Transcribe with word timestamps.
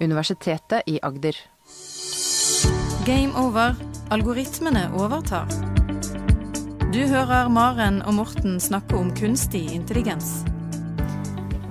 Universitetet 0.00 0.88
i 0.88 0.98
Agder. 1.02 1.36
Game 3.06 3.32
over. 3.36 3.76
Algoritmene 4.10 4.88
overtar. 4.98 5.46
Du 6.90 6.98
hører 7.06 7.48
Maren 7.52 8.00
og 8.02 8.16
Morten 8.16 8.58
snakke 8.60 8.98
om 8.98 9.12
kunstig 9.14 9.68
intelligens. 9.76 10.40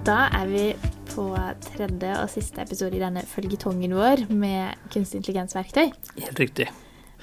Da 0.07 0.29
er 0.31 0.46
vi 0.47 0.68
på 1.10 1.26
tredje 1.65 2.13
og 2.22 2.29
siste 2.31 2.63
episode 2.63 2.96
i 2.96 3.02
denne 3.02 3.26
følgetongen 3.28 3.97
vår 3.97 4.28
med 4.32 4.78
kunstig 4.94 5.20
intelligens-verktøy. 5.20 5.90
Helt 6.22 6.40
riktig. 6.40 6.70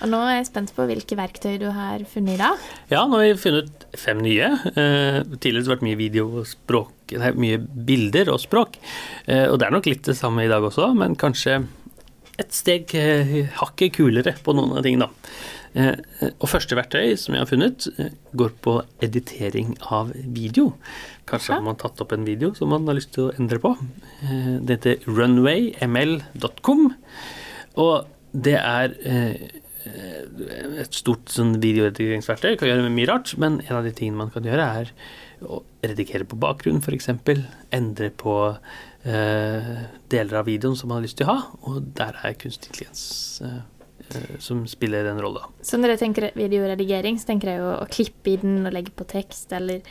Og 0.04 0.10
nå 0.12 0.18
er 0.26 0.34
jeg 0.36 0.48
spent 0.50 0.74
på 0.76 0.84
hvilke 0.90 1.16
verktøy 1.16 1.56
du 1.62 1.70
har 1.72 2.02
funnet 2.10 2.36
i 2.36 2.40
dag. 2.42 2.66
Ja, 2.92 3.06
nå 3.08 3.16
har 3.16 3.30
vi 3.30 3.38
funnet 3.40 3.86
fem 3.96 4.20
nye. 4.20 4.50
Eh, 4.76 5.22
tidligere 5.38 5.62
har 5.62 5.64
det 5.64 5.72
vært 5.72 5.86
mye 5.86 6.00
video 6.02 6.26
og 6.42 6.50
språk, 6.50 6.92
nei, 7.14 7.32
mye 7.38 7.58
bilder 7.60 8.32
og 8.34 8.42
språk. 8.42 8.80
Eh, 9.26 9.46
og 9.50 9.60
det 9.60 9.68
er 9.68 9.76
nok 9.76 9.90
litt 9.90 10.06
det 10.08 10.16
samme 10.18 10.46
i 10.46 10.50
dag 10.50 10.64
også, 10.66 10.92
men 10.98 11.18
kanskje 11.18 11.60
et 12.36 12.52
steg 12.52 12.92
eh, 12.98 13.36
hakket 13.60 13.96
kulere 13.96 14.34
på 14.44 14.54
noen 14.56 14.76
av 14.76 14.84
tingene, 14.84 15.08
da. 15.08 15.36
Eh, 15.76 16.30
og 16.40 16.48
første 16.48 16.76
verktøy 16.78 17.16
som 17.20 17.36
jeg 17.36 17.44
har 17.44 17.50
funnet, 17.50 17.86
går 18.36 18.52
på 18.64 18.78
editering 19.04 19.74
av 19.92 20.12
video. 20.14 20.72
Kanskje 21.28 21.58
har 21.58 21.64
man 21.66 21.78
tatt 21.80 22.00
opp 22.00 22.14
en 22.16 22.26
video 22.26 22.52
som 22.56 22.70
man 22.72 22.86
har 22.88 22.96
lyst 22.96 23.12
til 23.16 23.28
å 23.28 23.34
endre 23.36 23.60
på. 23.62 23.74
Eh, 24.24 24.56
det 24.62 24.78
heter 24.78 25.08
runwayml.com, 25.10 26.86
og 27.82 27.94
det 28.36 28.56
er 28.60 28.96
eh, 29.08 29.62
et 29.86 30.96
stort 30.96 31.30
sånn 31.32 31.56
videoredigeringsverktøy. 31.62 32.56
Kan 32.58 32.70
gjøre 32.70 32.90
mye 32.92 33.08
rart, 33.10 33.34
men 33.40 33.60
en 33.66 33.78
av 33.78 33.86
de 33.86 33.94
tingene 33.96 34.24
man 34.24 34.32
kan 34.34 34.46
gjøre, 34.46 34.66
er 34.82 34.92
å 35.44 35.60
redigere 35.84 36.26
på 36.28 36.38
bakgrunn, 36.40 36.80
f.eks. 36.80 37.10
Endre 37.76 38.10
på 38.16 38.34
eh, 39.06 39.72
deler 40.12 40.40
av 40.40 40.48
videoen 40.48 40.76
som 40.78 40.90
man 40.90 41.00
har 41.00 41.06
lyst 41.06 41.20
til 41.20 41.28
å 41.28 41.34
ha. 41.34 41.38
Og 41.68 41.88
der 41.98 42.18
er 42.22 42.36
kunstig 42.40 42.72
intelligens 42.72 43.06
eh, 43.44 43.62
eh, 44.10 44.36
som 44.42 44.64
spiller 44.70 45.08
en 45.10 45.22
rolle. 45.22 45.44
Så 45.66 45.80
når 45.80 45.94
jeg 45.94 46.04
tenker 46.06 46.30
videoredigering, 46.38 47.20
så 47.20 47.32
tenker 47.32 47.52
jeg 47.52 47.62
jo 47.62 47.72
å 47.76 47.88
klippe 47.92 48.34
i 48.34 48.38
den 48.42 48.62
og 48.64 48.76
legge 48.76 48.94
på 48.96 49.08
tekst, 49.16 49.52
eller 49.56 49.84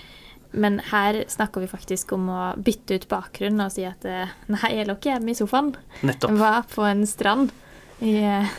Men 0.55 0.77
her 0.87 1.25
snakker 1.27 1.59
vi 1.59 1.67
faktisk 1.67 2.13
om 2.15 2.29
å 2.31 2.43
bytte 2.55 2.95
ut 2.95 3.07
bakgrunn 3.11 3.59
og 3.59 3.73
si 3.73 3.83
at 3.83 4.05
eh, 4.07 4.29
nei, 4.47 4.69
jeg 4.71 4.87
lå 4.87 4.95
ikke 4.95 5.09
hjemme 5.11 5.33
i 5.33 5.35
sofaen. 5.35 5.73
Nettopp. 6.05 6.31
Jeg 6.31 6.39
var 6.39 6.61
på 6.71 6.85
en 6.87 7.01
strand 7.09 7.51
i, 7.99 8.13
eh, 8.23 8.53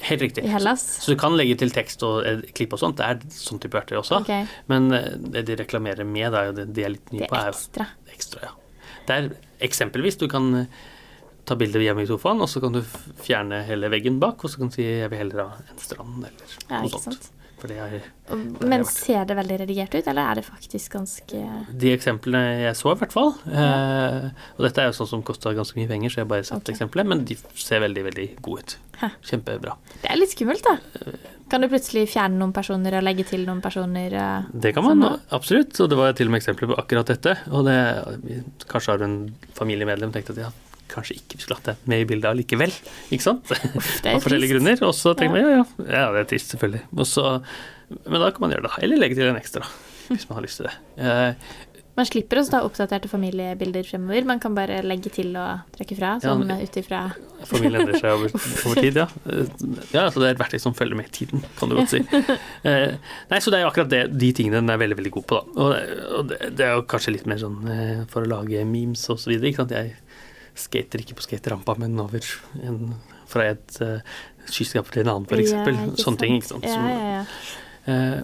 Helt 0.00 0.22
riktig. 0.22 0.44
i 0.44 0.48
Hellas. 0.52 0.82
Så 1.02 1.12
du 1.14 1.18
kan 1.20 1.34
legge 1.36 1.56
til 1.58 1.72
tekst 1.74 2.02
og 2.06 2.22
eh, 2.26 2.42
klipp 2.54 2.72
og 2.76 2.80
sånt. 2.82 2.98
Det 3.00 3.06
er 3.08 3.22
sånn 3.34 3.58
type 3.62 3.74
verktøy 3.78 3.96
også. 3.98 4.20
Okay. 4.22 4.46
Men 4.70 4.92
eh, 4.94 5.10
det 5.18 5.46
de 5.48 5.56
reklamerer 5.62 6.06
med, 6.06 6.30
da, 6.32 6.44
og 6.50 6.54
det 6.60 6.68
de 6.76 6.84
er 6.86 6.94
litt 6.94 7.12
nye 7.14 7.26
på, 7.28 7.34
er 7.34 7.50
er 7.50 7.56
ekstra. 7.56 7.88
ekstra. 8.14 8.44
Ja. 8.46 8.54
Det 9.08 9.16
er 9.18 9.28
eksempelvis 9.66 10.20
du 10.20 10.28
kan 10.30 10.46
eh, 10.62 10.66
ta 11.48 11.56
bilde 11.56 11.80
hjemme 11.80 12.04
i 12.04 12.08
sofaen, 12.10 12.42
og 12.44 12.48
så 12.52 12.60
kan 12.60 12.74
du 12.76 12.82
fjerne 13.24 13.62
hele 13.66 13.88
veggen 13.92 14.18
bak, 14.20 14.44
og 14.44 14.52
så 14.52 14.60
kan 14.60 14.68
du 14.70 14.76
si 14.78 14.84
jeg 14.84 15.10
vil 15.10 15.22
heller 15.24 15.46
ha 15.46 15.62
en 15.72 15.82
strand 15.82 16.18
eller 16.28 16.56
Ja, 16.68 16.82
noe 16.84 16.90
sånt. 16.92 17.08
sant. 17.08 17.30
Og- 18.30 18.62
Men 18.68 18.84
ser 18.84 19.24
det 19.24 19.36
veldig 19.36 19.58
redigert 19.60 19.94
ut, 19.94 20.06
eller 20.06 20.30
er 20.30 20.34
det 20.36 20.44
faktisk 20.44 20.92
ganske 20.92 21.40
de 21.78 21.92
eksemplene 21.96 22.60
jeg 22.62 22.74
så, 22.76 22.92
i 22.92 22.98
hvert 23.00 23.12
fall. 23.12 23.34
Eh, 23.50 24.30
og 24.58 24.66
dette 24.66 24.78
er 24.78 24.90
jo 24.90 24.96
sånn 24.98 25.08
som 25.08 25.22
kosta 25.22 25.54
ganske 25.56 25.76
mye 25.76 25.88
penger, 25.88 26.10
så 26.10 26.22
jeg 26.22 26.28
bare 26.28 26.44
sett 26.44 26.58
okay. 26.60 26.74
eksempelet, 26.74 27.06
men 27.06 27.24
de 27.24 27.36
ser 27.54 27.80
veldig, 27.80 28.04
veldig 28.10 28.28
gode 28.42 28.60
ut. 28.60 28.76
Hæ. 29.00 29.10
Kjempebra. 29.22 29.76
Det 30.02 30.10
er 30.10 30.16
litt 30.16 30.30
skummelt, 30.34 30.62
da. 30.62 30.78
Kan 31.48 31.62
du 31.62 31.68
plutselig 31.68 32.08
fjerne 32.12 32.36
noen 32.36 32.52
personer 32.52 32.98
og 32.98 33.02
legge 33.06 33.24
til 33.24 33.46
noen 33.46 33.62
personer? 33.64 34.12
eh, 34.12 34.42
Det 34.52 34.74
kan 34.74 34.84
man 34.84 35.00
Sånn, 35.00 35.20
absolutt, 35.32 35.80
og 35.80 35.88
det 35.88 35.96
var 35.96 36.12
til 36.12 36.26
og 36.28 36.32
med 36.32 36.42
eksempler 36.42 36.68
på 36.74 36.78
akkurat 36.78 37.06
dette. 37.06 37.38
Og 37.50 37.64
det, 37.64 37.78
kanskje 38.68 38.92
har 38.92 38.98
du 38.98 39.04
en 39.04 39.34
familiemedlem 39.54 40.12
tenkt 40.12 40.30
at 40.30 40.36
ja, 40.36 40.50
kanskje 40.98 41.16
ikke 41.20 41.38
vi 41.38 41.44
skulle 41.46 41.60
hatt 41.62 41.70
det 41.72 41.76
med 41.94 42.04
i 42.04 42.08
bildet 42.10 42.30
allikevel. 42.32 42.74
Ikke 43.14 43.24
sant? 43.30 43.54
Av 44.12 44.20
forskjellige 44.24 44.52
grunner. 44.56 44.82
Og 44.90 44.92
så 44.98 45.14
tenker 45.18 45.38
man 45.38 45.46
ja, 45.46 45.54
ja, 45.62 45.88
ja, 45.88 46.04
det 46.18 46.26
er 46.26 46.30
trist, 46.34 46.52
selvfølgelig. 46.54 46.84
Også, 47.06 47.24
men 48.04 48.20
da 48.26 48.28
kan 48.34 48.44
man 48.46 48.52
gjøre 48.56 48.68
det. 48.68 48.74
Eller 48.84 49.00
legge 49.06 49.16
til 49.20 49.30
en 49.32 49.40
ekstra, 49.40 49.64
hvis 50.12 50.28
man 50.28 50.40
har 50.42 50.46
lyst 50.50 50.60
til 50.62 50.68
det. 50.70 50.76
Eh, 51.00 51.56
Man 51.98 52.06
slipper 52.06 52.38
å 52.38 52.42
ta 52.46 52.60
oppdaterte 52.62 53.08
familiebilder 53.10 53.82
fremover. 53.82 54.22
Man 54.28 54.38
kan 54.38 54.54
bare 54.54 54.76
legge 54.86 55.10
til 55.10 55.32
og 55.34 55.64
trekke 55.74 55.96
fra, 55.98 56.12
sånn 56.22 56.44
ja, 56.46 56.54
ut 56.62 56.76
ifra 56.78 57.00
Familien 57.48 57.80
endrer 57.80 57.98
seg 57.98 58.12
over, 58.14 58.36
over 58.68 58.78
tid, 58.84 59.00
ja. 59.00 59.06
Eh, 59.26 59.48
Ja, 59.90 60.04
altså 60.04 60.22
det 60.22 60.28
er 60.28 60.36
et 60.36 60.42
verktøy 60.44 60.60
som 60.62 60.76
følger 60.78 60.94
med 61.00 61.10
tiden, 61.16 61.42
kan 61.58 61.72
du 61.72 61.74
godt 61.80 61.90
si. 61.96 61.98
Eh, 62.68 62.94
Nei, 63.32 63.40
så 63.42 63.50
det 63.50 63.58
er 63.58 63.64
jo 63.64 63.72
akkurat 63.72 63.90
det, 63.90 64.04
de 64.14 64.30
tingene 64.38 64.60
den 64.60 64.70
er 64.70 64.78
veldig, 64.78 64.98
veldig 65.00 65.12
god 65.18 65.26
på, 65.32 65.40
da. 65.40 65.64
Og, 65.64 65.98
og 66.20 66.30
det, 66.30 66.38
det 66.60 66.68
er 66.68 66.76
jo 66.78 66.86
kanskje 66.94 67.16
litt 67.16 67.26
mer 67.30 67.42
sånn 67.42 67.58
eh, 67.74 68.00
for 68.14 68.22
å 68.22 68.30
lage 68.30 68.62
memes 68.68 69.02
og 69.10 69.18
så 69.18 69.32
videre, 69.34 69.50
ikke 69.50 69.64
sant. 69.64 69.74
Jeg 69.74 69.96
skater 70.58 71.02
ikke 71.04 71.16
på 71.18 71.26
skaterampa, 71.28 71.74
men 71.78 71.98
over 72.02 72.20
en, 72.62 72.94
fra 73.28 73.48
et 73.52 73.78
uh, 73.84 73.98
skyskraper 74.48 74.92
til 74.98 75.06
en 75.06 75.14
annen, 75.16 75.38
eksempel. 75.44 75.74
Ja, 75.74 75.92
Sånne 76.00 76.18
ting, 76.24 76.36
ikke 76.40 76.52
sant. 76.54 76.64
Ja, 76.64 76.74
Som- 76.74 76.90
ja, 76.90 76.98
ja. 77.18 77.22
Eh, 77.88 78.18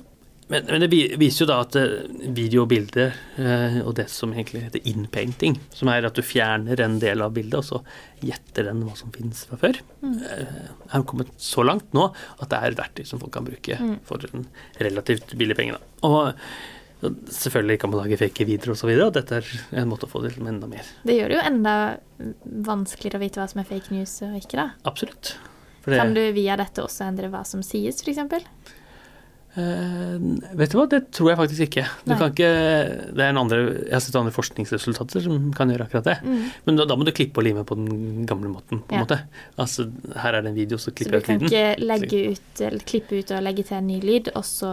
men, 0.52 0.66
men 0.68 0.82
det 0.84 0.90
viser 1.16 1.44
jo 1.44 1.46
da 1.48 1.54
at 1.64 1.76
eh, 1.80 1.92
video 2.36 2.66
og 2.66 2.68
bilde, 2.68 3.06
eh, 3.40 3.78
og 3.80 3.94
det 3.96 4.10
som 4.12 4.32
egentlig 4.34 4.60
heter 4.66 4.82
inpainting, 4.90 5.54
som 5.72 5.88
er 5.88 6.04
at 6.04 6.18
du 6.18 6.20
fjerner 6.20 6.82
en 6.84 6.98
del 7.00 7.22
av 7.24 7.32
bildet, 7.32 7.56
og 7.62 7.64
så 7.64 7.80
gjetter 8.20 8.68
den 8.68 8.82
hva 8.84 8.92
som 8.98 9.12
finnes 9.14 9.40
fra 9.48 9.56
før, 9.62 9.80
Mm. 10.04 10.18
eh, 10.20 10.68
er 10.98 11.02
kommet 11.08 11.30
så 11.40 11.64
langt 11.64 11.88
nå 11.96 12.10
at 12.40 12.50
det 12.52 12.58
er 12.60 12.76
verktøy 12.76 13.06
som 13.08 13.18
folk 13.24 13.32
kan 13.32 13.44
bruke 13.48 13.78
Mm. 13.80 13.96
for 14.04 14.20
en 14.34 14.44
relativt 14.84 15.32
billig 15.40 15.56
penge. 15.56 15.78
Da. 15.78 15.80
Og 16.10 16.34
selvfølgelig 17.10 17.78
kan 17.80 17.90
man 17.90 18.00
lage 18.04 18.18
fake 18.20 18.46
videoer 18.48 18.74
og 18.74 18.78
så 18.80 18.86
videre, 18.90 19.06
og 19.10 19.16
dette 19.16 19.40
er 19.40 19.50
en 19.82 19.88
måte 19.90 20.06
å 20.06 20.10
få 20.12 20.22
det 20.24 20.34
til 20.36 20.46
enda 20.46 20.66
mer. 20.70 20.84
Det 21.04 21.16
gjør 21.18 21.28
det 21.28 21.36
jo 21.40 21.46
enda 21.50 21.74
vanskeligere 22.70 23.18
å 23.20 23.24
vite 23.24 23.40
hva 23.42 23.48
som 23.50 23.60
er 23.60 23.68
fake 23.68 23.90
news 23.94 24.14
og 24.26 24.36
ikke, 24.38 24.56
da. 24.60 24.70
Absolutt. 24.84 25.36
Det, 25.84 25.98
Kan 26.00 26.14
du 26.16 26.22
via 26.32 26.56
dette 26.56 26.80
også 26.82 27.04
endre 27.10 27.28
hva 27.28 27.44
som 27.44 27.60
sies, 27.62 28.00
f.eks.? 28.00 28.18
Uh, 29.54 30.18
vet 30.58 30.72
du 30.72 30.78
hva, 30.80 30.88
det 30.90 30.98
tror 31.14 31.28
jeg 31.30 31.38
faktisk 31.38 31.64
ikke. 31.68 31.82
Du 32.08 32.14
kan 32.18 32.32
ikke 32.32 32.48
det 33.14 33.22
er 33.22 33.28
en 33.30 33.38
andre, 33.38 33.58
jeg 33.84 33.92
har 33.94 34.02
sett 34.02 34.16
andre 34.18 34.32
forskningsresultater 34.34 35.22
som 35.28 35.52
kan 35.54 35.70
gjøre 35.70 35.86
akkurat 35.86 36.08
det. 36.08 36.16
Mm. 36.26 36.40
Men 36.66 36.80
da, 36.80 36.86
da 36.90 36.96
må 36.98 37.06
du 37.06 37.12
klippe 37.14 37.38
og 37.38 37.46
lime 37.46 37.62
på 37.68 37.76
den 37.78 38.26
gamle 38.26 38.50
måten. 38.50 38.80
på 38.82 38.90
en 38.90 38.98
Ja. 38.98 39.04
måte. 39.04 39.20
Altså, 39.56 39.86
Her 40.16 40.34
er 40.34 40.42
det 40.42 40.50
en 40.50 40.58
video, 40.58 40.76
så 40.76 40.90
Så 40.90 40.96
klipper 40.98 41.10
du 41.12 41.16
jeg 41.20 41.24
kan 41.24 41.36
ut 41.36 41.42
lyden. 41.42 41.52
ikke 41.54 41.86
legge 41.86 42.32
ut, 42.32 42.60
eller 42.66 42.78
klippe 42.80 43.18
ut 43.20 43.30
og 43.30 43.42
legge 43.46 43.62
til 43.68 43.76
en 43.76 43.86
ny 43.86 44.00
lyd, 44.00 44.28
og 44.34 44.42
så 44.42 44.72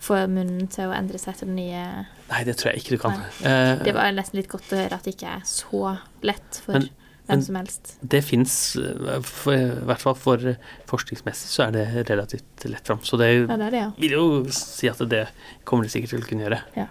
få 0.00 0.16
munnen 0.32 0.66
til 0.72 0.88
å 0.88 0.94
endre 0.96 1.18
seg 1.20 1.36
til 1.36 1.50
den 1.50 1.56
nye 1.60 1.82
Nei, 2.30 2.44
det 2.46 2.54
tror 2.56 2.72
jeg 2.72 2.80
ikke 2.82 2.96
du 2.96 3.02
kan. 3.02 3.18
Eh, 3.44 3.82
Det 3.84 3.92
var 3.94 4.12
nesten 4.16 4.38
litt 4.40 4.48
godt 4.48 4.70
å 4.72 4.78
høre 4.80 4.96
at 4.96 5.04
det 5.04 5.16
ikke 5.16 5.34
er 5.36 5.42
så 5.44 5.98
lett 6.22 6.60
for 6.64 6.72
Men- 6.78 6.88
hvem 7.26 7.36
men- 7.36 7.42
som 7.44 7.54
helst. 7.60 7.94
det 8.02 8.24
fins, 8.24 8.76
i 8.76 9.84
hvert 9.86 10.00
fall 10.00 10.14
for 10.14 10.38
forskningsmessig, 10.86 11.48
så 11.52 11.66
er 11.68 11.70
det 11.72 12.08
relativt 12.08 12.64
lett 12.64 12.86
fram. 12.86 12.98
Så 13.04 13.18
det 13.18 13.48
Ja, 13.48 13.56
det 13.56 13.70
det, 13.70 13.80
ja. 13.82 13.90
vil 13.98 14.10
jo 14.10 14.44
si 14.50 14.88
at 14.88 14.98
det 15.08 15.28
kommer 15.64 15.84
de 15.84 15.90
sikkert 15.90 16.08
til 16.10 16.20
å 16.22 16.28
kunne 16.28 16.48
gjøre. 16.48 16.62
Ja. 16.76 16.86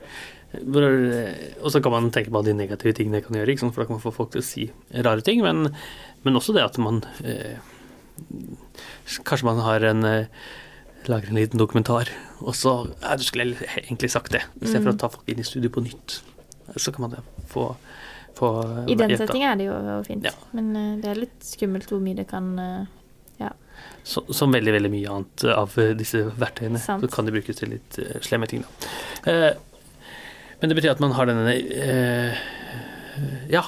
Og 1.63 1.71
så 1.71 1.81
kan 1.81 1.91
man 1.91 2.09
tenke 2.11 2.31
på 2.31 2.43
de 2.43 2.53
negative 2.53 2.93
tingene 2.93 3.19
jeg 3.21 3.25
kan 3.27 3.35
gjøre, 3.37 3.57
for 3.73 3.81
da 3.83 3.85
kan 3.87 3.95
man 3.97 4.01
få 4.01 4.13
folk 4.13 4.31
til 4.31 4.41
å 4.41 4.43
si 4.43 4.71
rare 4.93 5.21
ting. 5.21 5.41
Men, 5.41 5.73
men 6.23 6.33
også 6.35 6.53
det 6.53 6.63
at 6.63 6.77
man 6.77 7.03
eh, 7.23 7.57
Kanskje 9.23 9.43
man 9.45 9.59
har 9.63 9.83
en 9.83 10.03
eh, 10.05 10.25
lager 11.09 11.31
en 11.31 11.39
liten 11.39 11.59
dokumentar, 11.59 12.09
og 12.39 12.53
så 12.55 12.73
ja, 13.01 13.15
Du 13.17 13.23
skulle 13.25 13.55
egentlig 13.81 14.11
sagt 14.13 14.31
det, 14.35 14.43
istedenfor 14.61 14.91
Mm. 14.93 14.97
å 14.97 14.99
ta 15.01 15.09
folk 15.09 15.29
inn 15.29 15.39
i 15.41 15.47
studio 15.47 15.69
på 15.73 15.81
nytt. 15.83 16.19
Så 16.77 16.91
kan 16.93 17.01
man 17.07 17.11
det 17.17 17.23
få, 17.49 17.63
få 18.37 18.49
I 18.87 18.95
den 18.95 19.09
hjelp, 19.09 19.23
settingen 19.23 19.49
er 19.51 19.55
det 19.57 19.65
jo 19.69 20.03
fint. 20.05 20.23
Ja. 20.29 20.31
Men 20.53 20.75
eh, 20.75 20.91
det 21.01 21.09
er 21.09 21.15
litt 21.25 21.39
skummelt 21.43 21.89
hvor 21.89 21.99
mye 22.03 22.15
det 22.21 22.27
kan 22.29 22.53
Ja. 23.39 23.49
Så, 24.03 24.21
som 24.35 24.51
veldig 24.51 24.73
veldig 24.75 24.89
mye 24.91 25.09
annet 25.09 25.43
av 25.55 25.73
eh, 25.79 25.93
disse 25.95 26.21
verktøyene. 26.37 26.79
Sant. 26.83 27.01
Så 27.01 27.09
kan 27.13 27.25
de 27.25 27.31
brukes 27.31 27.55
til 27.57 27.69
litt 27.73 27.97
eh, 27.99 28.19
slemme 28.21 28.47
ting. 28.51 28.61
Da. 29.25 29.31
Eh, 29.31 29.53
men 30.61 30.69
det 30.69 30.75
betyr 30.75 30.91
at 30.91 30.99
man 30.99 31.13
har 31.15 31.25
denne 31.29 31.53
eh, 31.55 32.35
Ja. 33.49 33.63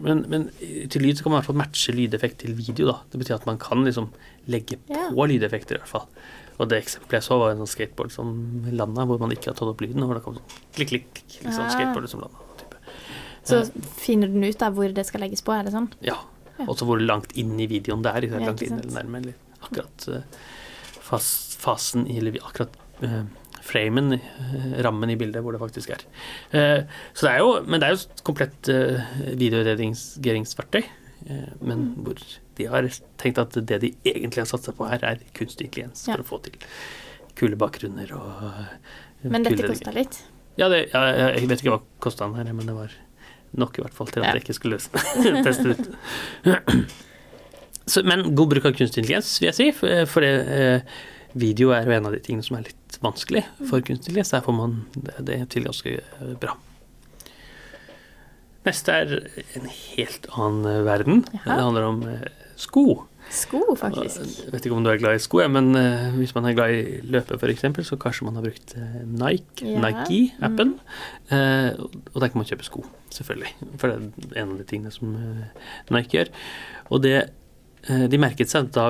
Men, 0.00 0.24
men 0.32 0.48
til 0.90 1.02
lyd 1.04 1.18
så 1.18 1.24
kan 1.24 1.32
man 1.32 1.38
i 1.38 1.42
hvert 1.42 1.50
fall 1.50 1.58
matche 1.60 1.94
lydeffekt 1.96 2.38
til 2.42 2.54
video. 2.58 2.86
da. 2.88 2.98
Det 3.12 3.20
betyr 3.20 3.36
at 3.36 3.46
man 3.48 3.58
kan 3.60 3.84
liksom 3.84 4.10
legge 4.50 4.78
på 4.86 5.00
på 5.10 5.26
lydeffekter, 5.28 5.76
i 5.76 5.82
hvert 5.82 5.92
fall. 5.92 6.06
Og 6.60 6.68
det 6.68 6.78
eksempelet 6.82 7.18
jeg 7.20 7.26
så, 7.28 7.38
var 7.40 7.52
en 7.54 7.62
sånn 7.62 7.70
skateboard 7.72 8.12
som 8.12 8.32
landa, 8.72 9.06
hvor 9.08 9.20
man 9.22 9.32
ikke 9.32 9.50
har 9.52 9.56
tatt 9.58 9.70
opp 9.72 9.80
lyden. 9.80 10.02
Og 10.04 10.10
hvor 10.10 10.18
det 10.18 10.24
kom 10.26 10.36
sånn 10.36 10.58
klikk, 10.76 10.92
klikk, 10.92 11.22
liksom 11.40 11.64
ja. 11.64 11.70
skateboardet 11.72 12.12
som 12.12 12.20
landa. 12.24 12.44
Type. 12.60 12.82
Så 13.48 13.60
Eh. 13.64 13.88
finner 13.96 14.28
den 14.28 14.44
ut 14.44 14.62
av 14.62 14.74
hvor 14.76 14.92
det 14.92 15.06
skal 15.08 15.24
legges 15.24 15.42
på, 15.42 15.54
er 15.56 15.64
det 15.64 15.72
sånn? 15.72 15.88
Ja. 16.04 16.18
Ja. 16.58 16.66
Også 16.68 16.84
hvor 16.84 17.00
langt 17.00 17.32
inn 17.40 17.54
i 17.60 17.66
videoen 17.70 18.02
det 18.04 18.12
er. 18.12 18.26
Ikke 18.28 18.40
Ja, 18.40 18.46
langt 18.50 18.62
inn 18.62 18.78
eller 18.78 18.92
nærme. 19.02 19.22
Eller 19.22 19.34
akkurat 19.64 20.08
uh, 20.08 20.20
fas, 21.00 21.56
fasen 21.60 22.06
i 22.06 22.18
Eller 22.20 22.36
akkurat 22.44 22.76
eh, 23.02 23.22
framen, 23.62 24.12
eh, 24.16 24.82
rammen 24.82 25.10
i 25.12 25.16
bildet, 25.20 25.42
hvor 25.44 25.52
det 25.52 25.60
faktisk 25.60 25.90
er. 25.90 26.04
Eh, 26.52 26.82
så 27.14 27.26
det 27.26 27.32
er 27.34 27.38
jo, 27.42 27.50
men 27.66 27.80
det 27.80 27.88
er 27.88 27.94
jo 27.96 28.00
et 28.06 28.22
komplett 28.24 28.70
uh, 28.72 29.00
videoredigeringsverktøy. 29.36 30.82
eh, 31.28 31.48
men 31.60 31.78
Mm. 31.96 32.04
hvor 32.04 32.14
de 32.56 32.64
har 32.66 32.82
tenkt 33.18 33.38
at 33.38 33.52
det 33.66 33.80
de 33.80 33.90
egentlig 34.04 34.40
har 34.40 34.46
satsa 34.48 34.72
på 34.72 34.88
her, 34.88 34.98
er 35.04 35.18
kunstig 35.34 35.66
intelligens 35.68 36.06
Ja. 36.08 36.16
for 36.16 36.22
å 36.22 36.26
få 36.26 36.42
til 36.42 36.52
kule 37.36 37.56
bakgrunner 37.56 38.10
og 38.12 38.42
eh, 39.24 39.28
Men 39.30 39.42
dette 39.44 39.66
kosta 39.68 39.92
litt. 39.92 40.22
ja, 40.56 40.68
det, 40.68 40.90
ja, 40.94 41.30
jeg 41.36 41.48
vet 41.48 41.60
ikke 41.60 41.76
hva 41.76 41.82
kosta 42.00 42.24
den 42.26 42.36
her, 42.36 42.52
men 42.54 42.66
det 42.66 42.74
var 42.74 42.90
nok 43.56 43.78
i 43.78 43.82
hvert 43.82 43.92
fall 43.94 44.06
til 44.06 44.22
at 44.22 44.26
Ja. 44.28 44.32
jeg 44.34 44.42
ikke 44.44 44.54
skulle 44.54 44.78
teste 45.44 45.76
ut. 45.76 45.90
Så, 47.90 48.02
men 48.06 48.34
god 48.38 48.48
bruk 48.52 48.64
av 48.68 48.72
kunstig 48.78 49.02
intelligens, 49.02 49.30
vil 49.40 49.48
jeg 49.50 49.54
si. 49.56 49.70
For, 49.74 50.04
for 50.06 50.20
det, 50.20 50.34
eh, 50.48 50.80
video 51.34 51.70
er 51.74 51.86
jo 51.86 51.94
en 51.94 52.08
av 52.08 52.14
de 52.14 52.20
tingene 52.24 52.44
som 52.46 52.56
er 52.58 52.66
litt 52.68 52.98
vanskelig 53.04 53.44
for 53.68 53.84
kunstig 53.86 54.16
så 54.24 54.38
Der 54.38 54.46
får 54.46 54.56
man 54.56 54.80
det, 55.20 55.38
til 55.52 55.66
ganske 55.68 55.92
eh, 56.00 56.32
bra. 56.40 56.56
Neste 58.66 58.92
er 58.92 59.12
en 59.56 59.70
helt 59.70 60.26
annen 60.36 60.66
eh, 60.68 60.82
verden. 60.84 61.22
Jaha. 61.32 61.46
Det 61.46 61.62
handler 61.64 61.86
om 61.88 62.02
eh, 62.10 62.26
sko. 62.60 62.84
Sko, 63.30 63.60
faktisk. 63.78 64.24
Jeg 64.42 64.52
vet 64.52 64.66
ikke 64.66 64.74
om 64.74 64.84
du 64.84 64.90
er 64.90 64.98
glad 64.98 65.14
i 65.16 65.22
sko, 65.22 65.38
ja, 65.44 65.46
men 65.52 65.68
hvis 66.16 66.32
man 66.34 66.48
er 66.48 66.54
glad 66.56 66.72
i 66.74 66.96
løpe 67.14 67.36
f.eks., 67.38 67.62
så 67.86 67.98
kanskje 68.00 68.26
man 68.26 68.40
har 68.40 68.42
brukt 68.48 68.72
Nike, 69.06 69.68
Ja. 69.68 69.78
Nike-appen. 69.84 70.72
Mm. 71.30 71.84
og 72.10 72.16
der 72.16 72.32
kan 72.32 72.40
man 72.40 72.48
kjøpe 72.48 72.66
sko, 72.66 72.82
selvfølgelig. 73.14 73.52
For 73.78 73.86
det 73.92 74.00
er 74.00 74.42
en 74.42 74.56
av 74.56 74.58
de 74.58 74.66
tingene 74.66 74.90
som 74.90 75.14
Nike 75.94 76.16
gjør. 76.16 76.32
Og 76.90 77.04
det 77.06 77.14
De 78.10 78.18
merket 78.20 78.50
seg 78.50 78.72
da 78.74 78.88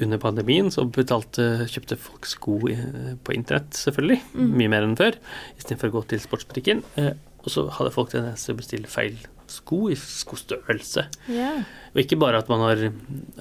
under 0.00 0.18
pandemien 0.22 0.70
så 0.72 0.84
betalte, 0.90 1.66
kjøpte 1.70 1.96
folk 2.00 2.26
sko 2.26 2.58
på 3.24 3.34
internett, 3.36 3.72
selvfølgelig. 3.76 4.20
Mm. 4.34 4.54
Mye 4.60 4.70
mer 4.72 4.86
enn 4.86 4.96
før. 4.98 5.18
Istedenfor 5.58 5.90
å 5.90 5.96
gå 5.98 6.02
til 6.14 6.22
sportsbutikken. 6.22 6.82
Eh, 7.00 7.12
og 7.40 7.48
så 7.52 7.66
hadde 7.78 7.92
folk 7.94 8.10
tendens 8.12 8.44
til 8.44 8.54
å 8.54 8.60
bestille 8.60 8.90
feil 8.90 9.16
sko 9.50 9.88
i 9.90 9.96
skostørrelse. 9.98 11.06
Yeah. 11.32 11.64
Og 11.94 12.02
ikke 12.04 12.18
bare 12.20 12.38
at 12.38 12.50
man 12.52 12.60
har 12.62 12.82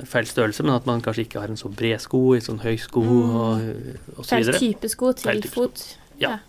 feil 0.09 0.25
størrelse, 0.25 0.63
men 0.65 0.73
at 0.73 0.87
man 0.89 1.03
kanskje 1.05 1.27
ikke 1.27 1.41
har 1.43 1.51
en 1.53 1.59
så 1.59 1.69
bred 1.69 2.01
sko, 2.01 2.21
en 2.33 2.41
sånn 2.47 2.61
høy 2.63 2.77
sko 2.81 3.03
Mm. 3.03 3.35
og, 3.35 3.65
og 4.17 4.23
så 4.25 4.29
Feil 4.37 4.45
videre. 4.47 4.59
type 4.63 4.89
sko 4.89 5.11
til 5.13 5.41
type 5.43 5.51
fot. 5.53 5.77
sko. 5.77 5.99
fot. 5.99 6.15
Ja. 6.23 6.39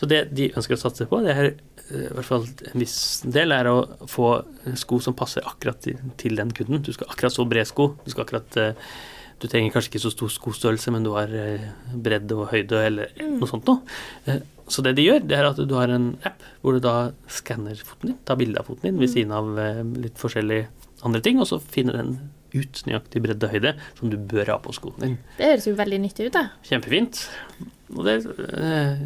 Så 0.00 0.08
det 0.10 0.34
de 0.34 0.50
ønsker 0.58 0.74
å 0.76 0.82
satse 0.82 1.06
på, 1.08 1.22
det 1.24 1.32
er 1.38 1.44
eh, 1.46 2.10
i 2.10 2.12
hvert 2.18 2.26
fall 2.26 2.44
en 2.50 2.80
viss 2.82 3.22
del, 3.24 3.52
er 3.54 3.70
å 3.70 3.78
få 4.10 4.28
sko 4.76 4.98
som 5.00 5.14
passer 5.14 5.46
akkurat 5.46 5.80
til, 5.86 5.96
til 6.18 6.36
den 6.36 6.50
kunden. 6.52 6.82
Du 6.82 6.92
skal 6.92 7.06
akkurat 7.08 7.32
så 7.32 7.46
bred 7.48 7.66
sko. 7.70 7.92
Du 8.04 8.10
skal 8.10 8.26
akkurat 8.26 8.56
eh, 8.60 8.74
Du 9.42 9.48
trenger 9.50 9.72
kanskje 9.74 9.90
ikke 9.90 10.02
så 10.04 10.12
stor 10.14 10.30
skostørrelse, 10.30 10.92
men 10.94 11.02
du 11.02 11.10
har 11.16 11.26
bredd 11.26 12.02
bredde 12.04 12.36
og 12.38 12.50
høyde 12.52 12.78
eller 12.86 13.08
Mm. 13.18 13.38
noe 13.40 13.48
sånt 13.50 13.66
noe. 13.66 13.80
Eh, 14.26 14.40
Så 14.68 14.80
det 14.82 14.94
de 14.96 15.02
gjør, 15.04 15.26
det 15.26 15.36
er 15.36 15.44
at 15.44 15.56
du 15.68 15.74
har 15.74 15.90
en 15.90 16.16
app 16.24 16.40
hvor 16.62 16.72
du 16.72 16.80
da 16.80 17.10
skanner 17.28 17.74
foten 17.82 18.06
din, 18.12 18.18
tar 18.24 18.36
bilde 18.36 18.56
av 18.60 18.64
foten 18.66 18.82
din 18.82 18.98
ved 18.98 19.08
Mm. 19.10 19.14
siden 19.14 19.32
av 19.32 19.58
eh, 19.58 19.82
litt 20.00 20.14
forskjellige 20.16 20.68
andre 21.04 21.20
ting, 21.20 21.40
og 21.40 21.46
så 21.50 21.60
finner 21.60 21.92
den 21.98 22.30
ut 22.54 22.82
nøyaktig 22.86 23.20
bredde 23.22 23.44
og 23.44 23.50
høyde 23.50 23.74
som 23.98 24.08
du 24.10 24.16
bør 24.16 24.46
ha 24.46 24.58
på 24.58 24.72
skoen 24.72 24.98
din. 25.00 25.18
Det 25.36 25.46
høres 25.46 25.66
jo 25.66 25.74
veldig 25.74 25.98
nyttig 26.00 26.26
ut, 26.26 26.32
da. 26.32 26.50
Kjempefint. 26.62 27.28
Og 27.96 28.04
det 28.04 28.24
er 28.24 28.30
eh, 28.62 28.98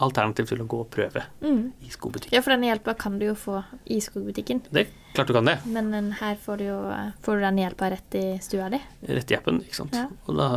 alternativ 0.00 0.46
til 0.50 0.58
å 0.62 0.66
gå 0.68 0.80
og 0.84 0.90
prøve 0.90 1.24
Mm. 1.42 1.72
i 1.82 1.88
skobutikken. 1.90 2.32
Ja, 2.32 2.40
for 2.42 2.50
den 2.50 2.62
hjelpa 2.68 2.96
kan 2.98 3.18
du 3.18 3.26
jo 3.26 3.34
få 3.34 3.64
i 3.86 3.98
skogbutikken. 4.00 4.62
Det 4.70 4.86
klart 5.14 5.30
du 5.30 5.34
kan 5.36 5.48
det. 5.48 5.56
Men 5.70 5.90
den 5.94 6.12
her 6.20 6.36
får 6.44 6.60
du 6.60 6.66
jo 6.68 6.78
får 7.24 7.40
du 7.40 7.46
den 7.46 7.62
hjelpa 7.62 7.90
rett 7.94 8.18
i 8.20 8.24
stua 8.42 8.68
di. 8.72 8.82
Rett 9.08 9.30
i 9.30 9.38
appen, 9.38 9.62
ikke 9.64 9.80
sant. 9.80 9.96
Ja. 9.96 10.06
Da 10.26 10.50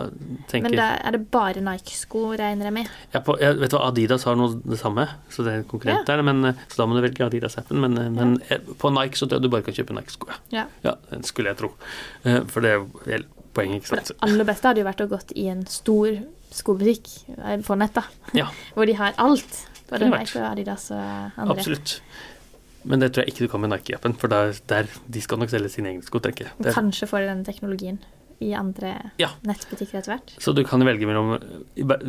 tenker 0.51 0.69
Men 0.69 0.77
da 0.79 0.89
er 0.99 1.17
det 1.17 1.23
bare 1.33 1.63
Nike-sko, 1.63 2.25
regner 2.39 2.69
jeg 2.69 2.77
med. 2.81 2.91
Jeg, 3.13 3.23
på, 3.25 3.37
jeg 3.41 3.61
vet 3.61 3.77
hva, 3.77 3.85
Adidas 3.89 4.27
har 4.27 4.37
noe 4.39 4.57
det 4.63 4.81
samme, 4.81 5.07
så 5.33 5.45
det 5.45 5.57
er 5.57 5.65
konkurrent 5.69 5.83
konkurrent 5.83 6.07
der. 6.07 6.21
Men, 6.23 6.45
eh, 6.45 6.53
så 6.67 6.81
da 6.81 6.87
må 6.87 6.95
du 6.95 7.01
velge 7.01 7.25
Adidas-appen. 7.25 7.79
Men, 7.79 7.97
ja. 7.97 8.09
men 8.09 8.41
eh, 8.49 8.59
på 8.59 8.89
Nike 8.89 9.17
så 9.17 9.27
tror 9.27 9.39
jeg 9.39 9.43
du 9.43 9.49
bare 9.49 9.65
kan 9.65 9.73
kjøpe 9.73 9.97
Nike-sko. 9.97 10.29
Ja. 10.29 10.39
Ja. 10.51 10.65
ja, 10.83 10.95
det 11.11 11.25
skulle 11.29 11.53
jeg 11.53 11.57
tro. 11.61 11.73
Eh, 12.23 12.41
For 12.47 12.65
det 12.65 12.75
er 12.75 12.85
vel 13.05 13.27
poenget, 13.53 13.83
ikke 13.83 13.93
sant. 13.93 14.13
det 14.13 14.17
aller 14.25 14.49
beste 14.49 14.69
hadde 14.69 14.81
jo 14.81 14.87
vært 14.87 15.03
å 15.03 15.09
gått 15.11 15.35
i 15.37 15.47
en 15.51 15.65
stor 15.69 16.09
skobutikk 16.53 17.09
eh, 17.37 17.59
på 17.65 17.77
nett, 17.79 17.95
da. 17.97 18.05
Ja. 18.37 18.49
Hvor 18.73 18.89
de 18.89 18.97
har 18.97 19.15
alt. 19.21 19.63
Både 19.89 20.09
Nike 20.09 20.39
og 20.39 20.47
Adidas 20.53 20.89
og 20.93 21.01
andre. 21.03 21.57
Absolutt. 21.57 21.97
Men 22.85 22.99
det 22.99 23.13
tror 23.13 23.23
jeg 23.23 23.33
ikke 23.33 23.45
du 23.45 23.51
kan 23.53 23.61
med 23.61 23.69
Nike-appen, 23.71 24.13
for 24.19 24.27
der, 24.27 24.53
der, 24.67 24.87
de 25.09 25.21
skal 25.21 25.37
nok 25.39 25.49
selge 25.49 25.69
sine 25.69 25.89
egne 25.93 26.03
sko, 26.03 26.19
tenker 26.19 26.49
jeg. 26.49 26.73
Kanskje 26.73 27.07
får 27.07 27.19
de 27.23 27.27
den 27.31 27.43
teknologien 27.47 27.99
i 28.43 28.51
andre 28.53 29.11
Ja. 29.19 29.29
nettbutikker 29.47 29.99
etter 30.01 30.17
hvert. 30.17 30.33
Så 30.43 30.53
du 30.55 30.63
kan 30.67 30.83
velge 30.83 31.05
mellom 31.07 31.39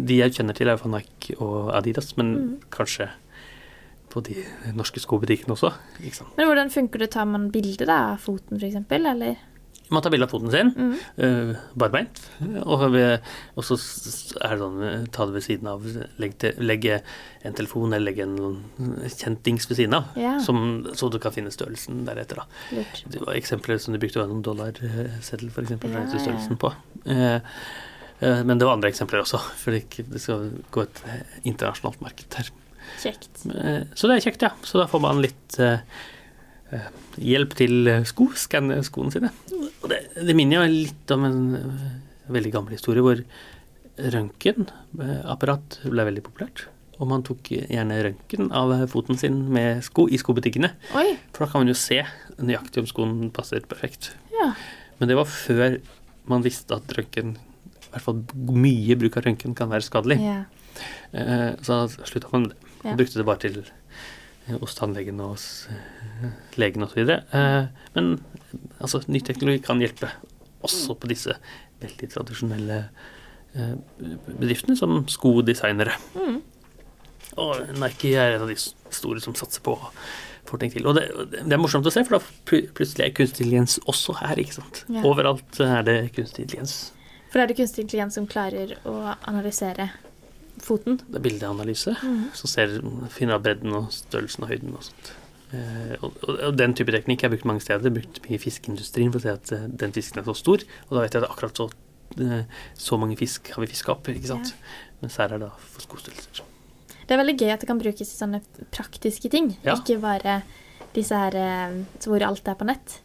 De 0.07 0.17
jeg 0.19 0.33
kjenner 0.35 0.55
til, 0.55 0.69
er 0.69 0.77
fra 0.81 0.89
Nike 0.91 1.37
og 1.41 1.71
Adidas, 1.77 2.17
men 2.17 2.35
Mm. 2.35 2.61
kanskje 2.71 3.09
på 4.11 4.23
de 4.23 4.45
norske 4.75 5.01
skobutikkene 5.01 5.55
også. 5.55 5.73
Men 6.37 6.47
hvordan 6.47 6.71
funker 6.71 6.99
det? 6.99 7.11
Tar 7.11 7.25
man 7.27 7.51
bilde 7.51 7.89
av 7.89 8.19
foten, 8.19 8.59
f.eks., 8.61 8.85
eller? 8.91 9.37
Man 9.95 10.03
tar 10.05 10.13
bilde 10.15 10.27
av 10.27 10.33
foten 10.35 10.51
sin, 10.53 10.73
Mm. 10.75 10.93
uh, 11.23 11.55
barbeint, 11.79 12.19
og, 12.65 12.83
og 13.55 13.65
så 13.67 13.77
er 14.43 14.55
det 14.55 14.59
sånn 14.61 14.83
eh, 14.89 15.05
ta 15.15 15.27
det 15.29 15.37
ved 15.39 15.45
siden 15.47 15.71
av. 15.71 15.87
Legge, 16.21 16.39
til, 16.45 16.59
legge 16.67 16.99
en 17.45 17.55
telefon 17.57 17.93
eller 17.95 18.09
legge 18.11 18.27
en 18.27 18.65
kjent 19.13 19.43
dings 19.47 19.69
ved 19.71 19.79
siden 19.81 19.95
av, 20.01 20.13
Ja. 20.19 20.35
som, 20.45 20.61
så 20.97 21.11
du 21.13 21.19
kan 21.23 21.33
finne 21.37 21.53
størrelsen 21.55 22.05
deretter. 22.09 22.43
da. 22.43 22.47
Lurt. 22.75 23.03
Det 23.13 23.21
var 23.23 23.35
eksempler 23.39 23.79
som 23.81 23.95
de 23.95 24.01
brukte 24.03 24.21
var 24.23 24.29
noen 24.33 24.43
dollarseddel, 24.45 25.51
f.eks. 25.53 25.71
Ja, 25.77 25.79
Ja, 25.89 26.05
ja. 26.05 26.19
størrelsen 26.19 26.59
på. 26.61 26.73
Uh, 27.07 27.39
uh, 28.25 28.43
men 28.45 28.59
det 28.59 28.67
var 28.67 28.75
andre 28.79 28.91
eksempler 28.91 29.23
også, 29.25 29.39
for 29.61 29.77
det, 29.77 29.85
det 30.11 30.21
skal 30.23 30.51
gå 30.75 30.83
et 30.87 31.03
eh, 31.07 31.23
internasjonalt 31.45 32.01
marked 32.05 32.39
her. 32.41 32.51
Kjekt. 33.01 33.47
Eh, 33.49 33.85
Så 33.97 34.09
det 34.11 34.19
er 34.19 34.25
kjekt, 34.31 34.43
ja. 34.45 34.51
Så 34.63 34.79
da 34.81 34.85
får 34.91 35.01
man 35.01 35.21
litt 35.25 35.57
eh, 35.59 35.79
eh, 35.79 35.81
hjelp 37.21 37.55
til 37.59 37.89
eh, 37.91 38.05
sko, 38.09 38.29
skanne 38.39 38.81
skoene 38.87 39.13
sine. 39.15 39.31
Og 39.83 39.89
det, 39.93 40.01
det 40.27 40.35
minner 40.39 40.63
jo 40.65 40.71
litt 40.73 41.15
om 41.15 41.27
en 41.29 41.41
eh, 41.59 41.85
veldig 42.35 42.53
gammel 42.55 42.77
historie 42.79 43.05
hvor 43.05 43.21
røntgenapparat 44.15 45.79
ble 45.87 46.07
veldig 46.09 46.25
populært. 46.27 46.67
Og 47.03 47.09
man 47.11 47.25
tok 47.27 47.49
gjerne 47.51 47.97
røntgen 48.07 48.51
av 48.55 48.73
foten 48.93 49.19
sin 49.19 49.41
med 49.53 49.83
sko 49.87 50.07
i 50.11 50.19
skobutikkene. 50.21 50.71
Oi. 50.99 51.17
For 51.35 51.45
da 51.45 51.51
kan 51.51 51.65
man 51.65 51.71
jo 51.73 51.77
se 51.79 52.01
nøyaktig 52.39 52.85
om 52.85 52.89
skoen 52.91 53.15
passer 53.35 53.65
perfekt. 53.67 54.13
Ja. 54.35 54.53
Men 55.01 55.11
det 55.11 55.17
var 55.19 55.27
før 55.31 55.81
man 56.31 56.45
visste 56.47 56.79
at 56.79 56.93
røntgen, 56.97 57.35
i 57.35 57.91
hvert 57.93 58.05
fall 58.07 58.23
mye 58.55 58.97
bruk 58.99 59.19
av 59.21 59.27
røntgen, 59.27 59.57
kan 59.59 59.71
være 59.73 59.87
skadelig. 59.87 60.21
ja. 60.23 60.45
Eh, 61.15 61.51
Så 61.63 61.71
da 61.85 62.07
slutta 62.09 62.31
man 62.33 62.49
med 62.49 62.55
det. 62.55 62.73
Ja. 62.85 62.95
Brukte 62.99 63.19
det 63.21 63.27
bare 63.27 63.43
til 63.43 63.59
eh, 63.63 63.84
hos 64.61 64.77
tannlegen 64.77 65.21
og 65.25 65.35
hos 65.35 65.47
eh, 65.73 66.31
legen 66.61 66.85
osv. 66.85 67.01
Eh, 67.09 67.67
Men 67.95 68.11
altså, 68.79 69.03
ny 69.09 69.21
teknologi 69.25 69.63
kan 69.65 69.81
hjelpe 69.83 70.11
også 70.65 70.97
på 70.97 71.11
disse 71.11 71.37
veldig 71.83 72.11
tradisjonelle 72.13 72.83
eh, 73.55 73.75
bedriftene, 74.29 74.77
som 74.77 75.03
skodesignere. 75.11 75.97
Mm. 76.17 76.41
Og 77.41 77.75
Nike 77.81 78.15
er 78.15 78.37
en 78.37 78.47
av 78.47 78.53
de 78.53 78.59
store 78.59 79.23
som 79.25 79.37
satser 79.39 79.65
på 79.65 79.75
å 79.75 79.93
få 80.45 80.61
ting 80.61 80.73
til. 80.75 80.87
Og 80.87 80.99
det, 80.99 81.09
det 81.35 81.57
er 81.57 81.61
morsomt 81.61 81.87
å 81.89 81.93
se, 81.93 82.05
for 82.07 82.19
da 82.19 82.25
plutselig 82.47 83.07
er 83.07 83.15
kunstig 83.17 83.47
intelligens 83.47 83.79
også 83.91 84.19
her, 84.21 84.41
ikke 84.41 84.59
sant. 84.61 84.85
Ja. 84.93 85.05
Overalt 85.09 85.61
er 85.65 85.87
det 85.87 85.99
kunstig 86.17 86.47
intelligens. 86.47 86.77
For 87.33 87.41
det 87.41 87.47
er 87.47 87.51
det 87.51 87.59
kunstig 87.59 87.87
intelligens 87.87 88.19
som 88.21 88.29
klarer 88.31 88.77
å 88.87 88.99
analysere 89.27 89.89
foten. 90.63 91.01
Det 91.09 91.19
er 91.19 91.25
bildeanalyse. 91.25 91.97
Mm. 92.03 92.25
som 92.37 92.51
ser, 92.51 92.79
finner 93.13 93.39
av 93.39 93.45
bredden 93.45 93.75
og 93.77 93.93
størrelsen 93.95 94.47
og 94.47 94.53
høyden 94.53 94.75
og 94.79 94.87
sånt. 94.89 95.13
Eh, 95.55 95.95
og, 96.01 96.17
og, 96.25 96.55
den 96.59 96.75
type 96.77 96.95
teknikk 96.95 97.25
er 97.25 97.33
brukt 97.35 97.47
mange 97.49 97.65
steder. 97.65 97.93
Brukt 97.95 98.23
mye 98.25 98.39
i 98.39 98.43
fiskeindustrien 98.43 99.13
for 99.15 99.23
å 99.23 99.27
se 99.27 99.35
at 99.35 99.55
eh, 99.55 99.69
den 99.83 99.95
fisken 99.97 100.23
er 100.23 100.29
så 100.29 100.37
stor. 100.39 100.65
Og 100.89 100.97
da 100.97 101.05
vet 101.05 101.17
jeg 101.17 101.25
at 101.25 101.31
akkurat 101.31 101.63
så, 101.63 101.69
eh, 102.19 102.43
så 102.87 102.99
mange 103.01 103.19
fisk 103.21 103.55
har 103.55 103.65
vi 103.65 103.71
fiska 103.71 103.95
opp, 103.95 104.11
ikke 104.11 104.33
sant. 104.33 104.55
Mens 105.03 105.21
her 105.21 105.31
er 105.31 105.43
det 105.43 105.49
da 105.49 105.71
for 105.75 105.87
skostørrelser. 105.87 106.51
Det 107.05 107.13
er 107.13 107.21
veldig 107.21 107.37
gøy 107.37 107.51
at 107.53 107.63
det 107.63 107.69
kan 107.69 107.81
brukes 107.81 108.09
i 108.09 108.17
sånne 108.17 108.41
praktiske 108.73 109.31
ting. 109.33 109.53
Ja. 109.67 109.77
Ikke 109.77 109.99
bare 110.03 110.41
disse 110.95 111.19
her 111.19 111.37
eh, 111.39 111.81
hvor 112.07 112.25
alt 112.25 112.49
er 112.49 112.59
på 112.59 112.69
nett. 112.69 113.01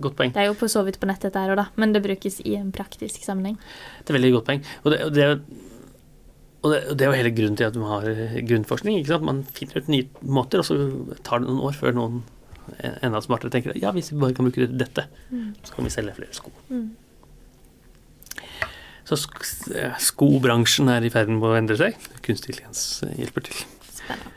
Godt 0.00 0.16
poeng. 0.16 0.32
Det 0.32 0.40
er 0.40 0.48
jo 0.48 0.56
på 0.56 0.68
så 0.72 0.80
vidt 0.86 0.96
på 1.00 1.08
nett 1.08 1.24
dette 1.24 1.40
her 1.40 1.52
òg, 1.52 1.58
da, 1.60 1.66
men 1.80 1.92
det 1.92 2.00
brukes 2.04 2.40
i 2.48 2.54
en 2.56 2.70
praktisk 2.72 3.26
sammenheng. 3.26 3.58
Det 4.00 4.12
er 4.12 4.18
veldig 4.18 4.32
godt 4.38 4.46
poeng. 4.48 4.62
Og 4.84 4.94
det, 4.94 5.00
det, 5.16 5.26
og 6.64 6.72
det, 6.72 6.78
og 6.90 6.96
det 6.96 7.04
er 7.04 7.10
jo 7.12 7.18
hele 7.20 7.30
grunnen 7.36 7.58
til 7.60 7.66
at 7.68 7.76
man 7.76 7.90
har 7.92 8.06
eh, 8.08 8.38
grunnforskning. 8.48 8.96
ikke 9.02 9.12
sant? 9.12 9.26
Man 9.28 9.42
finner 9.52 9.82
ut 9.82 9.90
nye 9.92 10.06
måter, 10.24 10.62
og 10.62 10.68
så 10.68 10.78
tar 11.26 11.42
det 11.42 11.48
noen 11.50 11.60
år 11.68 11.76
før 11.76 11.94
noen 11.98 12.22
enda 13.04 13.20
smartere 13.20 13.52
tenker 13.52 13.74
at 13.74 13.80
ja, 13.82 13.90
hvis 13.92 14.08
vi 14.10 14.16
bare 14.22 14.32
kan 14.32 14.46
bruke 14.48 14.64
dette, 14.72 15.04
Mm. 15.28 15.50
så 15.66 15.74
kan 15.76 15.84
vi 15.84 15.90
selge 15.92 16.14
flere 16.16 16.32
sko. 16.32 16.48
Mm. 16.72 16.86
Så 19.04 19.18
eh, 19.76 19.92
skobransjen 20.00 20.88
er 20.88 21.04
i 21.04 21.10
ferd 21.12 21.28
med 21.32 21.44
å 21.44 21.56
endre 21.58 21.76
seg. 21.76 21.98
Kunstig 22.24 22.54
intelligens 22.54 22.84
eh, 23.04 23.12
hjelper 23.20 23.44
til. 23.50 23.60
Spennende. 23.92 24.30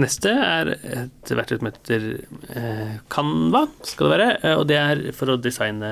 Neste 0.00 0.32
er 0.34 0.72
et 0.74 1.30
verktøy 1.30 1.60
som 1.60 1.68
heter 1.68 2.06
Canva, 3.12 3.60
skal 3.86 4.08
det 4.08 4.16
være. 4.16 4.54
Og 4.58 4.64
det 4.66 4.78
er 4.80 5.02
for 5.14 5.30
å 5.30 5.36
designe 5.38 5.90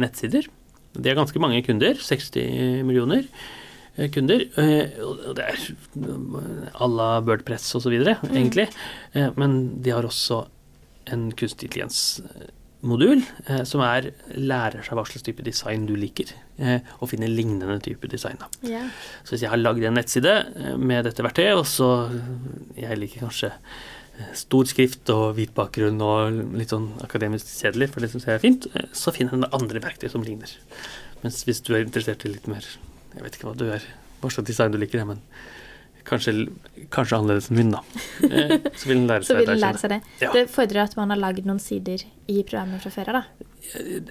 nettsider. 0.00 0.46
De 0.96 1.10
har 1.10 1.18
ganske 1.18 1.42
mange 1.42 1.60
kunder, 1.66 2.00
60 2.00 2.80
millioner 2.88 3.26
kunder. 4.14 4.40
eh, 4.56 4.90
det 5.34 5.44
er 5.44 5.58
à 6.74 6.86
la 6.88 7.20
Birdpress 7.20 7.74
osv., 7.74 7.92
Mm. 8.22 8.36
egentlig. 8.36 8.68
Eh, 9.14 9.30
Men 9.36 9.80
de 9.82 9.90
har 9.90 10.02
også 10.02 10.46
en 11.06 11.30
kunstig 11.32 11.68
intelligens-modul 11.70 13.22
eh, 13.48 13.62
som 13.64 13.80
er 13.84 14.10
lærer 14.36 14.82
seg 14.84 14.94
hva 14.96 15.04
slags 15.06 15.22
type 15.26 15.42
design 15.44 15.86
du 15.88 15.94
liker, 15.96 16.32
eh, 16.58 16.80
og 17.00 17.08
finner 17.10 17.28
lignende 17.28 17.80
type 17.82 18.08
design. 18.08 18.38
Yeah. 18.62 18.88
Så 19.24 19.34
hvis 19.34 19.42
jeg 19.42 19.50
har 19.50 19.58
lagd 19.60 19.82
en 19.84 19.94
nettside 19.98 20.34
eh, 20.56 20.76
med 20.76 21.04
dette 21.08 21.22
verktøyet, 21.24 21.56
og 21.58 21.66
så 21.66 21.90
Jeg 22.76 22.98
liker 22.98 23.20
kanskje 23.26 23.50
eh, 23.52 24.32
stor 24.34 24.64
skrift 24.64 25.10
og 25.10 25.34
hvit 25.36 25.52
bakgrunn 25.54 26.00
og 26.04 26.54
litt 26.56 26.70
sånn 26.72 26.90
akademisk 27.02 27.46
kjedelig, 27.46 27.90
for 27.92 28.00
det 28.00 28.10
syns 28.12 28.26
jeg 28.26 28.34
er 28.34 28.44
fint, 28.44 28.66
eh, 28.74 28.86
så 28.92 29.12
finner 29.12 29.34
en 29.34 29.44
andre 29.52 29.80
verktøy 29.80 30.08
som 30.10 30.22
ligner. 30.22 30.48
Mens 31.22 31.42
hvis 31.44 31.60
du 31.62 31.74
er 31.74 31.84
interessert 31.84 32.24
i 32.24 32.28
litt 32.32 32.46
mer 32.48 32.64
Jeg 33.14 33.22
vet 33.26 33.36
ikke 33.38 33.48
hva 33.50 33.56
du 33.58 33.66
er, 33.74 33.82
hva 34.20 34.30
slags 34.30 34.46
design 34.50 34.72
du 34.74 34.78
liker, 34.78 35.04
men 35.08 35.20
kanskje, 36.10 36.32
kanskje 36.94 37.18
annerledes 37.18 37.50
enn 37.50 37.58
min, 37.60 37.70
da. 37.74 37.80
Eh, 38.26 38.56
Så 38.78 38.88
vil 38.88 39.00
den 39.02 39.08
lære 39.10 39.24
seg 39.28 39.44
den 39.46 39.60
lære 39.60 39.78
seg 39.82 39.90
det. 39.94 40.00
Ja. 40.22 40.30
Det 40.34 40.46
fordrer 40.50 40.84
at 40.86 40.96
man 40.98 41.10
har 41.12 41.20
lagd 41.20 41.44
noen 41.46 41.60
sider 41.62 42.02
i 42.30 42.40
programmet 42.42 42.82
fra 42.82 42.90
før 42.94 43.10
av, 43.12 43.20
da. 43.20 43.48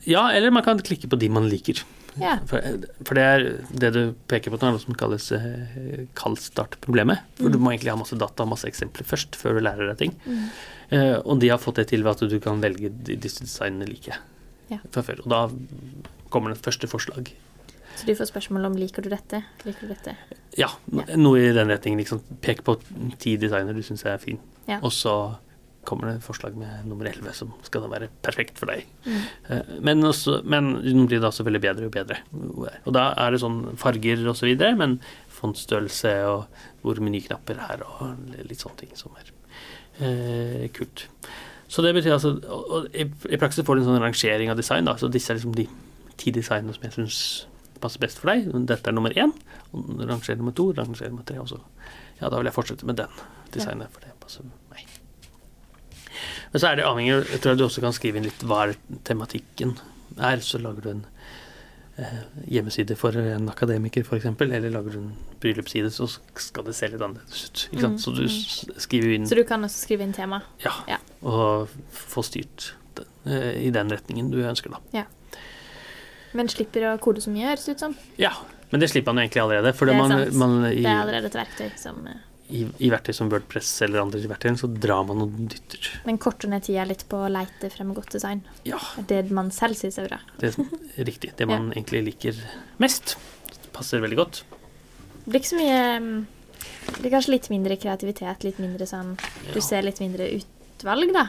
Ja, 0.08 0.28
eller 0.32 0.52
man 0.54 0.64
kan 0.64 0.80
klikke 0.86 1.10
på 1.12 1.18
de 1.20 1.28
man 1.34 1.48
liker. 1.52 1.82
Ja. 2.20 2.38
For, 2.50 2.60
for 3.06 3.16
det 3.18 3.24
er 3.26 3.44
det 3.82 3.90
du 3.96 4.00
peker 4.32 4.52
på 4.54 4.58
nå, 4.60 4.68
er 4.70 4.76
noe 4.76 4.82
som 4.84 4.96
kalles 4.98 5.30
eh, 5.36 6.06
kaldstart-problemet. 6.20 7.22
For 7.40 7.48
Mm. 7.50 7.54
du 7.54 7.60
må 7.64 7.72
egentlig 7.74 7.92
ha 7.94 8.00
masse 8.00 8.18
data 8.20 8.44
og 8.44 8.50
masse 8.54 8.68
eksempler 8.70 9.06
først, 9.08 9.36
før 9.40 9.56
du 9.60 9.64
lærer 9.66 9.92
deg 9.94 9.98
ting. 10.02 10.16
Eh, 10.92 11.18
og 11.24 11.40
de 11.42 11.50
har 11.54 11.62
fått 11.62 11.80
det 11.82 11.88
til 11.92 12.04
ved 12.04 12.12
at 12.18 12.30
du 12.32 12.40
kan 12.44 12.60
velge 12.64 12.90
disse 13.06 13.44
designene 13.46 13.88
like 13.90 14.16
Ja. 14.70 14.78
fra 14.94 15.02
før. 15.06 15.22
Og 15.26 15.30
da 15.32 15.44
kommer 16.30 16.54
det 16.54 16.62
første 16.62 16.88
forslag. 16.92 17.32
Så 18.00 18.08
du 18.08 18.14
får 18.16 18.30
spørsmål 18.32 18.70
om 18.70 18.78
liker 18.80 19.04
du 19.04 19.10
dette, 19.12 19.42
liker 19.68 19.88
du 19.90 19.92
dette. 19.92 20.14
Ja, 20.58 20.70
noe 21.20 21.42
i 21.42 21.52
den 21.56 21.68
retningen. 21.72 22.00
Liksom. 22.00 22.22
Pek 22.44 22.64
på 22.68 22.78
ti 23.20 23.36
designer 23.42 23.76
du 23.76 23.84
syns 23.84 24.06
er 24.08 24.18
fin, 24.24 24.40
Ja. 24.70 24.80
og 24.82 24.92
så 24.96 25.16
kommer 25.90 26.12
det 26.12 26.22
forslag 26.22 26.54
med 26.60 26.86
nummer 26.86 27.08
11 27.10 27.34
som 27.34 27.52
skal 27.66 27.82
da 27.82 27.88
være 27.90 28.10
perfekt 28.22 28.60
for 28.62 28.70
deg. 28.70 28.86
Mm. 29.08 29.22
Eh, 29.50 29.62
Men, 29.82 30.04
også, 30.06 30.44
men 30.46 30.74
den 30.84 31.08
blir 31.10 31.20
da 31.24 31.28
også 31.32 31.44
veldig 31.48 31.62
bedre 31.64 31.86
og 31.88 31.92
bedre. 31.96 32.18
Og 32.86 32.94
da 32.94 33.08
er 33.18 33.32
det 33.32 33.40
sånn 33.42 33.76
farger 33.80 34.22
og 34.30 34.36
så 34.38 34.46
videre, 34.46 34.76
men 34.78 35.00
fontstørrelse 35.40 36.12
og 36.30 36.46
hvor 36.84 37.00
menyknapper 37.02 37.58
er 37.64 37.82
og 37.88 38.18
litt 38.50 38.60
sånne 38.62 38.78
ting 38.84 38.92
som 39.00 39.16
er 39.18 39.32
eh, 40.06 40.68
kult. 40.76 41.08
Så 41.70 41.82
det 41.86 41.94
betyr 41.96 42.16
altså 42.18 42.36
og, 42.50 42.70
og 42.74 42.88
i, 42.96 43.06
I 43.30 43.38
praksis 43.42 43.66
får 43.66 43.78
du 43.80 43.82
en 43.84 43.90
sånn 43.92 44.04
rangering 44.04 44.50
av 44.52 44.58
design. 44.58 44.86
Da. 44.90 44.96
Så 45.00 45.10
disse 45.12 45.32
er 45.34 45.40
liksom 45.40 45.56
de 45.58 45.68
ti 46.20 46.32
designene 46.36 46.74
som 46.76 46.86
jeg 46.86 46.96
syns 47.00 47.20
passer 47.82 48.02
best 48.04 48.20
for 48.22 48.32
deg. 48.32 48.48
Dette 48.70 48.90
er 48.92 48.96
nummer 48.96 49.14
én. 49.16 49.34
Og 49.74 50.02
ranger 50.06 50.36
nummer 50.40 50.56
to, 50.58 50.72
ranger 50.78 51.10
nummer 51.10 51.26
tre. 51.28 51.40
Og 51.42 51.50
så 51.52 51.60
ja, 52.20 52.28
da 52.30 52.38
vil 52.38 52.50
jeg 52.50 52.56
fortsette 52.58 52.86
med 52.90 53.00
den 53.00 53.22
designet, 53.54 53.92
for 53.94 54.04
det 54.06 54.16
passer 54.20 54.48
meg. 54.72 54.86
Men 56.52 56.62
så 56.62 56.72
er 56.72 56.80
det 56.80 56.86
avhengig 56.90 57.14
Jeg 57.32 57.42
tror 57.44 57.56
du 57.56 57.64
også 57.68 57.84
kan 57.84 57.94
skrive 57.96 58.20
inn 58.20 58.26
litt 58.28 58.42
hva 58.44 58.66
er 58.68 58.76
tematikken 59.08 59.78
er. 60.18 60.42
Så 60.44 60.60
lager 60.62 60.84
du 60.84 60.90
en 60.92 61.04
eh, 62.02 62.18
hjemmeside 62.50 62.98
for 63.00 63.16
en 63.16 63.48
akademiker, 63.52 64.04
f.eks., 64.04 64.26
eller 64.26 64.74
lager 64.74 64.98
du 64.98 65.00
en 65.04 65.14
bryllupsside, 65.40 65.92
så 65.96 66.10
skal 66.10 66.66
det 66.68 66.76
se 66.76 66.90
litt 66.92 67.02
annerledes 67.06 67.46
ut. 67.46 67.64
Mm, 67.78 67.98
Så 68.02 68.16
du 68.18 68.26
mm. 68.26 68.80
skriver 68.82 69.16
inn 69.16 69.30
Så 69.30 69.38
du 69.40 69.46
kan 69.48 69.64
også 69.64 69.86
skrive 69.86 70.04
inn 70.08 70.14
tema. 70.18 70.42
ja, 70.66 70.74
Ja. 70.90 70.98
og 71.22 71.70
få 71.92 72.26
styrt 72.26 72.74
den, 73.00 73.08
eh, 73.26 73.68
i 73.68 73.72
den 73.72 73.90
retningen 73.96 74.32
du 74.34 74.42
ønsker, 74.44 74.76
da. 74.76 75.06
Men 76.38 76.50
slipper 76.52 76.92
å 76.92 76.96
kode 77.02 77.24
så 77.24 77.34
mye, 77.34 77.48
høres 77.50 77.66
det 77.66 77.78
ut 77.78 77.86
som. 77.88 77.96
Ja, 78.22 78.34
men 78.70 78.84
det 78.84 78.92
slipper 78.92 79.14
man 79.14 79.24
jo 79.24 79.28
egentlig 79.28 79.44
allerede. 79.44 79.74
Det 79.74 79.94
er 79.94 79.98
man, 79.98 80.18
man, 80.38 80.58
i, 80.70 80.82
Det 80.84 80.90
er 80.92 81.04
allerede 81.04 81.32
et 81.32 81.38
verktøy 81.40 81.70
som 81.80 82.04
eh, 82.10 82.20
i, 82.50 82.64
i 82.82 82.90
verktøy 82.90 83.14
som 83.14 83.30
Wordpress 83.30 83.70
eller 83.86 84.02
andre 84.02 84.22
verktøy, 84.30 84.56
så 84.58 84.70
drar 84.74 85.04
man 85.10 85.22
og 85.26 85.34
dytter. 85.52 85.90
Men 86.08 86.18
korter 86.22 86.50
ned 86.50 86.66
tida 86.66 86.86
litt 86.90 87.04
på 87.10 87.20
å 87.26 87.30
leite 87.30 87.70
frem 87.74 87.94
godt 87.98 88.16
design. 88.18 88.42
Ja, 88.66 88.80
Det 89.10 89.24
man 89.36 89.52
selv 89.54 89.78
syns 89.78 90.00
er 90.02 90.10
bra. 90.10 90.20
det 90.42 90.56
er 90.58 91.06
riktig. 91.06 91.36
Det 91.38 91.50
man 91.50 91.70
egentlig 91.76 92.04
liker 92.08 92.42
mest. 92.82 93.18
Passer 93.76 94.02
veldig 94.02 94.18
godt. 94.18 94.42
Det 95.20 95.30
blir 95.30 95.44
ikke 95.44 95.52
så 95.52 95.60
mye 95.60 95.82
mm, 96.02 96.14
Det 96.88 97.02
blir 97.04 97.14
kanskje 97.14 97.34
litt 97.36 97.50
mindre 97.54 97.78
kreativitet, 97.78 98.46
litt 98.48 98.58
mindre 98.58 98.88
sånn 98.90 99.12
Du 99.54 99.60
ser 99.62 99.86
litt 99.86 100.00
mindre 100.02 100.26
utvalg, 100.40 101.14
da. 101.14 101.28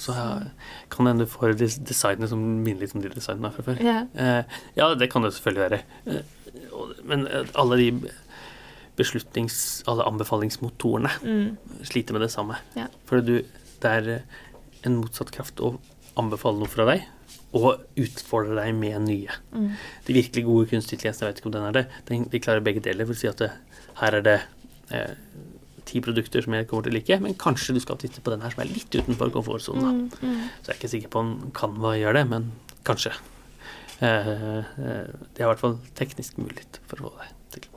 Så 0.00 0.10
her 0.16 0.48
kan 0.90 1.04
det 1.06 1.10
hende 1.14 1.26
du 1.26 1.30
får 1.30 1.54
designene 1.60 2.26
som 2.30 2.40
minner 2.64 2.80
litt 2.82 2.94
om 2.96 3.02
de 3.04 3.08
designene 3.14 3.50
fra 3.54 3.62
før. 3.66 3.76
Ja. 3.84 3.98
Eh, 4.18 4.42
ja, 4.78 4.86
det 4.98 5.06
kan 5.12 5.22
det 5.22 5.30
selvfølgelig 5.36 5.64
være. 5.68 5.80
Eh, 6.10 6.22
men 7.06 7.18
eh, 7.30 7.46
alle 7.60 7.74
de 7.78 7.88
beslutnings... 8.98 9.56
Alle 9.90 10.02
anbefalingsmotorene 10.06 11.10
Mm. 11.22 11.48
sliter 11.86 12.12
med 12.14 12.22
det 12.26 12.30
samme. 12.34 12.54
Yeah. 12.76 12.88
For 13.06 13.20
du, 13.22 13.36
det 13.82 13.90
er 13.90 14.08
eh, 14.16 14.22
en 14.88 15.00
motsatt 15.00 15.32
kraft 15.34 15.60
å 15.64 15.76
anbefale 16.20 16.60
noe 16.60 16.70
fra 16.70 16.86
deg, 16.88 17.06
og 17.54 17.84
utfordre 18.00 18.56
deg 18.58 18.74
med 18.76 19.06
nye. 19.06 19.34
Mm. 19.54 19.72
De 20.06 20.16
virkelig 20.16 20.44
gode 20.46 20.70
kunstig 20.72 20.98
intelligens, 20.98 21.22
jeg 21.22 21.30
vet 21.30 21.42
ikke 21.42 21.50
om 21.50 21.56
den 21.56 21.68
er 21.68 21.76
det, 21.76 21.84
den, 22.10 22.28
de 22.30 22.42
klarer 22.42 22.64
begge 22.66 22.82
deler. 22.84 23.06
For 23.06 23.14
å 23.16 23.20
si 23.20 23.30
at 23.30 23.42
det, 23.42 23.50
her 24.00 24.18
er 24.18 24.24
det 24.26 24.38
eh, 24.94 25.12
ti 25.86 26.00
produkter 26.04 26.44
som 26.44 26.56
jeg 26.56 26.66
kommer 26.70 26.86
til 26.86 26.94
å 26.94 26.98
like, 26.98 27.20
men 27.22 27.36
kanskje 27.38 27.76
du 27.76 27.80
skal 27.82 28.00
titte 28.00 28.22
på 28.24 28.32
den 28.34 28.42
her 28.44 28.54
som 28.54 28.64
er 28.64 28.72
litt 28.72 28.90
utenfor 28.90 29.30
komfortsonen. 29.34 30.02
Mm. 30.08 30.34
Mm. 30.34 30.42
Så 30.58 30.72
jeg 30.72 30.74
er 30.74 30.80
ikke 30.80 30.92
sikker 30.96 31.14
på 31.14 31.22
om 31.22 31.32
Canva 31.56 31.94
gjør 32.00 32.18
det, 32.18 32.24
men 32.32 32.50
kanskje. 32.86 33.14
Eh, 34.00 34.28
eh, 34.28 34.64
det 34.74 35.38
er 35.38 35.46
i 35.46 35.50
hvert 35.52 35.62
fall 35.62 35.78
teknisk 35.98 36.40
mulig 36.42 36.66
for 36.88 36.98
å 36.98 37.12
få 37.12 37.22
det 37.22 37.30
til. 37.54 37.70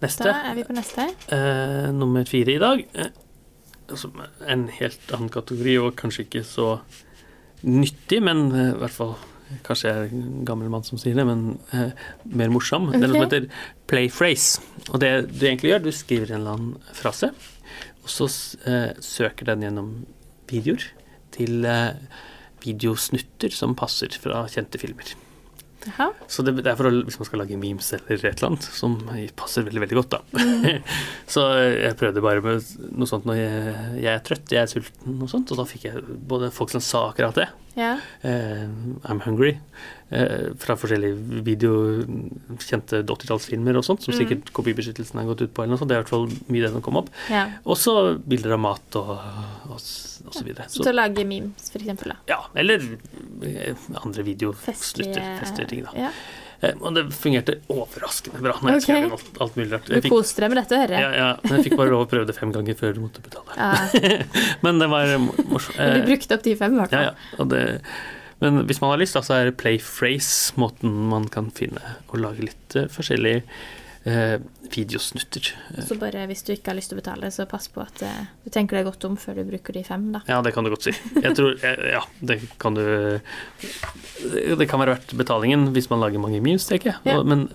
Neste. 0.00 0.26
Da 0.28 0.40
er 0.50 0.56
vi 0.56 0.64
på 0.64 0.76
neste. 0.76 1.10
Eh, 1.32 1.92
nummer 1.92 2.26
fire 2.28 2.56
i 2.56 2.60
dag. 2.62 2.84
Er 3.86 4.52
en 4.52 4.66
helt 4.80 5.14
annen 5.14 5.32
kategori, 5.32 5.78
og 5.82 5.96
kanskje 5.98 6.26
ikke 6.26 6.44
så 6.46 6.68
nyttig, 7.62 8.20
men 8.24 8.48
eh, 8.52 8.74
i 8.74 8.78
hvert 8.82 8.94
fall 8.94 9.16
Kanskje 9.62 9.90
jeg 9.92 10.06
er 10.08 10.14
en 10.16 10.40
gammel 10.42 10.70
mann 10.72 10.82
som 10.82 10.98
sier 10.98 11.14
det, 11.14 11.22
men 11.22 11.60
eh, 11.70 11.92
mer 12.34 12.50
morsom. 12.50 12.88
Det 12.90 12.98
er 12.98 13.12
noe 13.12 13.20
som 13.20 13.26
heter 13.28 13.44
play 13.86 14.08
phrase. 14.10 14.58
Og 14.90 14.98
det 14.98 15.10
du 15.30 15.44
egentlig 15.46 15.70
gjør, 15.70 15.84
du 15.84 15.92
skriver 15.94 16.32
en 16.32 16.40
eller 16.40 16.56
annen 16.56 16.96
frase, 16.98 17.30
og 18.02 18.10
så 18.10 18.26
eh, 18.66 18.98
søker 19.02 19.46
den 19.52 19.62
gjennom 19.62 19.92
videoer 20.50 20.88
til 21.36 21.62
eh, 21.70 22.18
videosnutter 22.64 23.54
som 23.54 23.78
passer 23.78 24.18
fra 24.18 24.44
kjente 24.50 24.82
filmer. 24.82 25.14
Jaha. 25.84 26.08
Så 26.30 26.42
det, 26.46 26.56
det 26.62 26.70
er 26.72 26.78
for 26.78 26.88
å, 26.88 26.92
hvis 27.06 27.18
man 27.20 27.28
skal 27.28 27.42
lage 27.42 27.58
memes 27.60 27.92
eller 27.94 28.16
et 28.16 28.24
eller 28.30 28.48
annet, 28.48 28.68
som 28.74 28.96
passer 29.38 29.66
veldig 29.66 29.82
veldig 29.84 29.98
godt, 30.00 30.16
da. 30.16 30.46
så 31.34 31.44
jeg 31.60 31.98
prøvde 32.00 32.24
bare 32.24 32.42
med 32.44 32.72
noe 32.96 33.10
sånt 33.10 33.28
når 33.28 33.38
jeg, 33.38 33.76
jeg 34.00 34.12
er 34.14 34.24
trøtt, 34.26 34.56
jeg 34.56 34.62
er 34.62 34.72
sulten 34.72 35.20
og 35.20 35.30
sånt, 35.30 35.52
og 35.52 35.60
da 35.60 35.68
fikk 35.68 35.86
jeg 35.90 36.02
både 36.32 36.50
folk 36.54 36.74
som 36.74 36.84
sa 36.84 37.06
akkurat 37.10 37.38
det, 37.38 37.48
Eh, 37.76 38.62
I'm 39.04 39.20
hungry, 39.20 39.58
eh, 40.08 40.52
fra 40.58 40.76
forskjellige 40.80 41.42
video, 41.44 41.74
kjente 42.62 43.02
80-tallsfilmer 43.02 43.76
og 43.76 43.84
sånt, 43.84 44.06
som 44.06 44.14
mm. 44.14 44.18
sikkert 44.20 44.52
kopibeskyttelsen 44.56 45.20
har 45.20 45.28
gått 45.28 45.44
ut 45.44 45.52
på, 45.52 45.64
eller 45.64 45.74
noe 45.74 45.82
sånt. 45.82 45.92
Det 45.92 45.98
er 45.98 46.00
i 46.00 46.04
hvert 46.06 46.14
fall 46.14 46.26
mye 46.48 46.64
det 46.64 46.72
som 46.72 46.84
kom 46.86 47.00
opp. 47.02 47.12
Yeah. 47.28 47.58
Og 47.68 47.76
så 47.80 47.94
bilder 48.24 48.56
av 48.56 48.64
mat 48.64 48.98
og, 49.00 49.12
og, 49.68 49.76
og 49.76 50.32
så 50.38 50.46
videre. 50.46 50.70
Til 50.72 50.92
å 50.92 50.96
lage 50.96 51.26
memes, 51.28 51.68
for 51.72 51.84
eksempel. 51.84 52.16
Da. 52.16 52.18
ja, 52.32 52.40
eller 52.56 52.88
eh, 53.44 53.86
andre 54.02 54.26
videosnutter, 54.32 55.22
Festlige 55.42 55.72
ting, 55.74 55.86
da. 55.88 56.08
Ja. 56.08 56.16
Eh, 56.60 56.74
Og 56.80 56.96
det 56.96 57.06
fungerte 57.16 57.58
overraskende 57.72 58.42
bra 58.44 58.56
når 58.62 58.76
jeg 58.76 58.84
okay. 58.84 59.08
alt, 59.18 59.30
alt 59.44 59.58
mulig 59.60 59.70
rart. 59.74 59.90
Du 59.92 60.10
koste 60.10 60.44
deg 60.44 60.52
med 60.52 60.60
dette, 60.62 60.80
hører 60.82 60.96
ja, 60.96 61.04
jeg. 61.04 61.22
ja, 61.22 61.30
men 61.44 61.56
jeg 61.58 61.68
fikk 61.68 61.78
bare 61.80 61.94
lov 61.94 62.04
å 62.06 62.10
prøve 62.10 62.28
det 62.28 62.36
fem 62.38 62.52
ganger 62.54 62.78
før 62.78 62.96
du 62.96 63.00
måtte 63.04 63.24
betale. 63.24 63.56
Ja. 63.56 64.20
Men 64.64 64.82
det 64.82 64.90
var 64.92 65.16
morsomt. 65.20 65.78
Du 65.78 66.06
brukte 66.10 66.38
opp 66.38 66.44
de 66.46 66.54
fem, 66.58 66.76
i 66.76 66.82
hvert 66.82 66.94
fall. 66.94 67.08
ja, 67.10 67.40
og 67.42 67.50
det, 67.52 67.62
men 68.42 68.60
hvis 68.68 68.82
man 68.82 68.92
har 68.92 69.00
lyst, 69.00 69.16
så 69.24 69.38
er 69.38 69.50
playphrase 69.56 70.56
måten 70.60 70.92
man 71.10 71.24
kan 71.32 71.48
finne 71.56 71.80
og 72.10 72.20
lage 72.20 72.44
litt 72.50 72.76
forskjellig 72.92 72.92
forskjellige 72.96 73.42
eh, 74.06 74.36
videosnutter. 74.72 75.48
Eh, 75.74 75.82
Så 75.86 75.96
bare 76.00 76.24
hvis 76.30 76.42
du 76.46 76.52
ikke 76.54 76.70
har 76.72 76.78
lyst 76.78 76.92
til 76.92 76.98
å 76.98 77.00
betale, 77.02 77.30
så 77.34 77.46
pass 77.50 77.66
på 77.72 77.82
at 77.84 78.02
eh, 78.06 78.22
du 78.44 78.50
tenker 78.54 78.78
deg 78.78 78.86
godt 78.88 79.04
om 79.08 79.16
før 79.20 79.40
du 79.40 79.44
bruker 79.50 79.76
de 79.76 79.82
fem, 79.86 80.08
da. 80.14 80.22
Ja, 80.30 80.38
det 80.46 80.54
kan 80.56 80.64
du 80.66 80.70
godt 80.72 80.86
si. 80.88 80.94
Jeg 81.20 81.34
tror, 81.38 81.56
eh, 81.66 81.84
Ja, 81.96 82.02
det 82.20 82.38
kan 82.62 82.78
du 82.78 82.82
Det 82.86 84.68
kan 84.70 84.80
være 84.82 84.94
verdt 84.96 85.16
betalingen 85.18 85.68
hvis 85.76 85.90
man 85.92 86.00
lager 86.04 86.22
mange 86.22 86.40
memes, 86.40 86.66
tenker 86.70 86.92
jeg. 86.94 87.02
Ja. 87.10 87.18
Og, 87.20 87.26
men, 87.28 87.46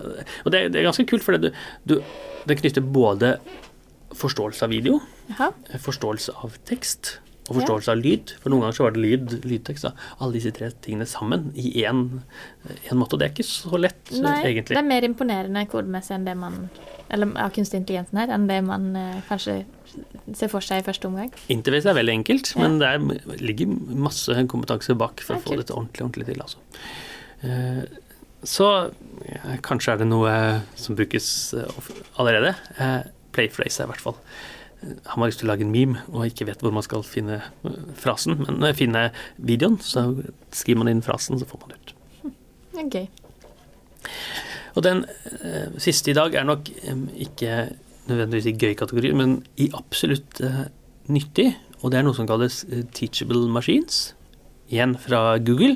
og 0.44 0.52
det, 0.54 0.66
det 0.74 0.82
er 0.82 0.88
ganske 0.90 1.08
kult, 1.10 1.24
for 1.26 1.36
det, 1.36 1.50
du, 1.50 1.96
du, 1.96 2.00
det 2.48 2.60
knytter 2.60 2.84
både 2.84 3.36
forståelse 4.12 4.66
av 4.66 4.72
video, 4.74 4.98
Aha. 5.32 5.50
forståelse 5.80 6.34
av 6.44 6.58
tekst 6.68 7.14
og 7.48 7.56
forståelse 7.58 7.90
av 7.90 7.98
lyd. 7.98 8.32
For 8.42 8.52
noen 8.52 8.62
ganger 8.64 8.76
så 8.78 8.84
var 8.86 8.94
det 8.94 9.02
lyd, 9.02 9.32
lydtekst. 9.50 9.86
Da. 9.88 9.90
Alle 10.22 10.36
disse 10.36 10.52
tre 10.54 10.68
tingene 10.84 11.06
sammen 11.10 11.48
i 11.58 11.72
én 11.82 12.02
måte. 12.94 13.16
Og 13.16 13.18
det 13.18 13.26
er 13.26 13.32
ikke 13.34 13.46
så 13.48 13.80
lett, 13.82 14.12
Nei, 14.14 14.36
egentlig. 14.52 14.76
det 14.76 14.80
er 14.82 14.86
mer 14.86 15.06
imponerende 15.08 15.64
kodemessig 15.72 16.14
enn 16.18 16.28
det 16.28 16.36
man 16.38 16.68
Eller 17.12 17.28
av 17.36 17.50
kunstig 17.52 17.76
intelligensen 17.82 18.16
her, 18.22 18.30
enn 18.32 18.46
det 18.48 18.60
man 18.64 18.86
eh, 18.96 19.18
kanskje 19.28 19.58
ser 20.32 20.48
for 20.48 20.64
seg 20.64 20.80
i 20.80 20.86
første 20.86 21.04
omgang. 21.10 21.28
Interface 21.52 21.90
er 21.90 21.98
veldig 21.98 22.14
enkelt, 22.22 22.52
Ja. 22.56 22.62
men 22.62 22.78
det 22.80 22.88
er, 22.88 23.36
ligger 23.42 23.74
masse 24.06 24.32
kompetanse 24.48 24.96
bak 24.96 25.20
for 25.20 25.36
å 25.36 25.42
få 25.42 25.58
dette 25.58 25.74
ordentlig, 25.76 26.06
ordentlig 26.06 26.26
til. 26.30 26.40
Altså. 26.40 26.62
Eh, 27.42 27.82
Så 28.44 28.66
ja, 29.28 29.58
kanskje 29.62 29.92
er 29.92 29.98
det 30.00 30.06
noe 30.08 30.32
som 30.74 30.96
brukes 30.96 31.28
eh, 31.54 31.68
allerede. 32.18 32.54
Eh, 32.78 33.02
Playphrase 33.32 33.82
er 33.82 33.86
i 33.86 33.92
hvert 33.92 34.00
fall 34.02 34.16
har 34.82 35.18
man 35.18 35.30
lyst 35.30 35.40
til 35.42 35.48
å 35.48 35.52
lage 35.52 35.64
en 35.66 35.72
meme 35.72 35.98
og 36.10 36.26
ikke 36.26 36.46
vet 36.48 36.62
hvor 36.62 36.74
man 36.74 36.86
skal 36.86 37.02
finne 37.06 37.36
eh, 37.40 37.80
frasen, 37.98 38.32
men 38.42 38.54
eh, 38.66 38.76
finne 38.76 39.02
videoen, 39.38 39.78
så 39.82 40.00
skriver 40.54 40.80
man 40.82 40.92
inn 40.92 41.06
frasen, 41.06 41.38
så 41.38 41.48
får 41.48 41.58
man 41.62 41.70
det 41.72 41.80
ut. 41.80 41.88
Er 42.72 42.88
gøy. 42.88 43.06
Og 44.76 44.82
den 44.86 44.98
eh, 45.44 45.68
siste 45.82 46.10
i 46.12 46.18
dag 46.18 46.30
er 46.34 46.44
nok 46.48 46.62
eh, 46.82 46.98
ikke 47.26 47.50
nødvendigvis 48.08 48.48
i 48.50 48.58
gøy 48.58 48.74
kategori, 48.78 49.10
men 49.18 49.30
i 49.60 49.64
absolutt 49.76 50.40
eh, 50.42 50.62
nyttig. 51.12 51.48
Og 51.82 51.86
det 51.92 51.98
er 52.00 52.04
noe 52.06 52.16
som 52.16 52.28
kalles 52.30 52.54
eh, 52.70 52.84
teachable 52.94 53.42
machines. 53.52 53.96
Igjen 54.72 54.94
fra 55.00 55.20
Google. 55.38 55.74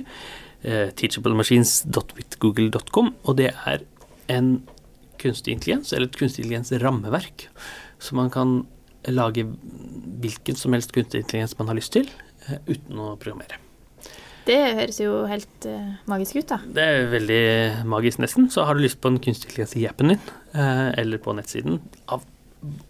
Teachablemachines.withgoogle.com. 0.67 3.07
Og 3.29 3.33
det 3.39 3.51
er 3.55 3.79
en 4.33 4.49
kunstig 5.21 5.53
intelligens, 5.55 5.93
eller 5.93 6.07
et 6.09 6.19
kunstig 6.19 6.41
intelligens 6.43 6.73
rammeverk, 6.83 7.37
som 8.03 8.15
man 8.19 8.31
kan 8.33 8.67
lage 9.13 9.47
hvilken 10.21 10.59
som 10.59 10.75
helst 10.77 10.93
kunstig 10.95 11.23
intelligens 11.23 11.57
man 11.59 11.71
har 11.71 11.79
lyst 11.79 11.95
til, 11.97 12.09
eh, 12.49 12.59
uten 12.67 13.01
å 13.03 13.15
programmere. 13.21 13.61
Det 14.47 14.59
høres 14.79 15.01
jo 15.03 15.25
helt 15.27 15.67
eh, 15.67 15.97
magisk 16.07 16.39
ut, 16.39 16.47
da. 16.53 16.61
Det 16.63 16.87
er 16.87 17.11
veldig 17.11 17.43
magisk, 17.91 18.23
nesten. 18.23 18.47
Så 18.53 18.65
har 18.67 18.79
du 18.79 18.85
lyst 18.85 19.01
på 19.03 19.11
en 19.11 19.19
kunstig 19.19 19.51
intelligens 19.51 19.77
i 19.77 19.87
appen 19.91 20.15
din, 20.15 20.33
eh, 20.55 20.89
eller 21.03 21.19
på 21.23 21.35
nettsiden, 21.35 21.81
av 22.09 22.25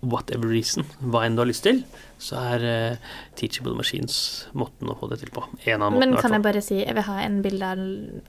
whatever 0.01 0.49
reason, 0.49 0.87
hva 1.03 1.25
enn 1.27 1.35
du 1.37 1.43
har 1.43 1.49
lyst 1.49 1.65
til, 1.67 1.83
så 2.23 2.39
er 2.55 2.99
Teachable 3.37 3.75
Machines 3.77 4.47
måten 4.57 4.89
å 4.89 4.95
få 4.97 5.09
det 5.11 5.19
til 5.21 5.33
på. 5.35 5.43
En 5.67 5.83
av 5.83 5.93
måtene, 5.93 6.15
Men 6.15 6.21
kan 6.23 6.33
jeg 6.33 6.45
bare 6.45 6.63
si 6.65 6.79
jeg 6.79 6.95
vil 6.97 7.09
ha 7.09 7.17
en 7.25 7.43
bilde 7.45 7.73
av 7.75 7.83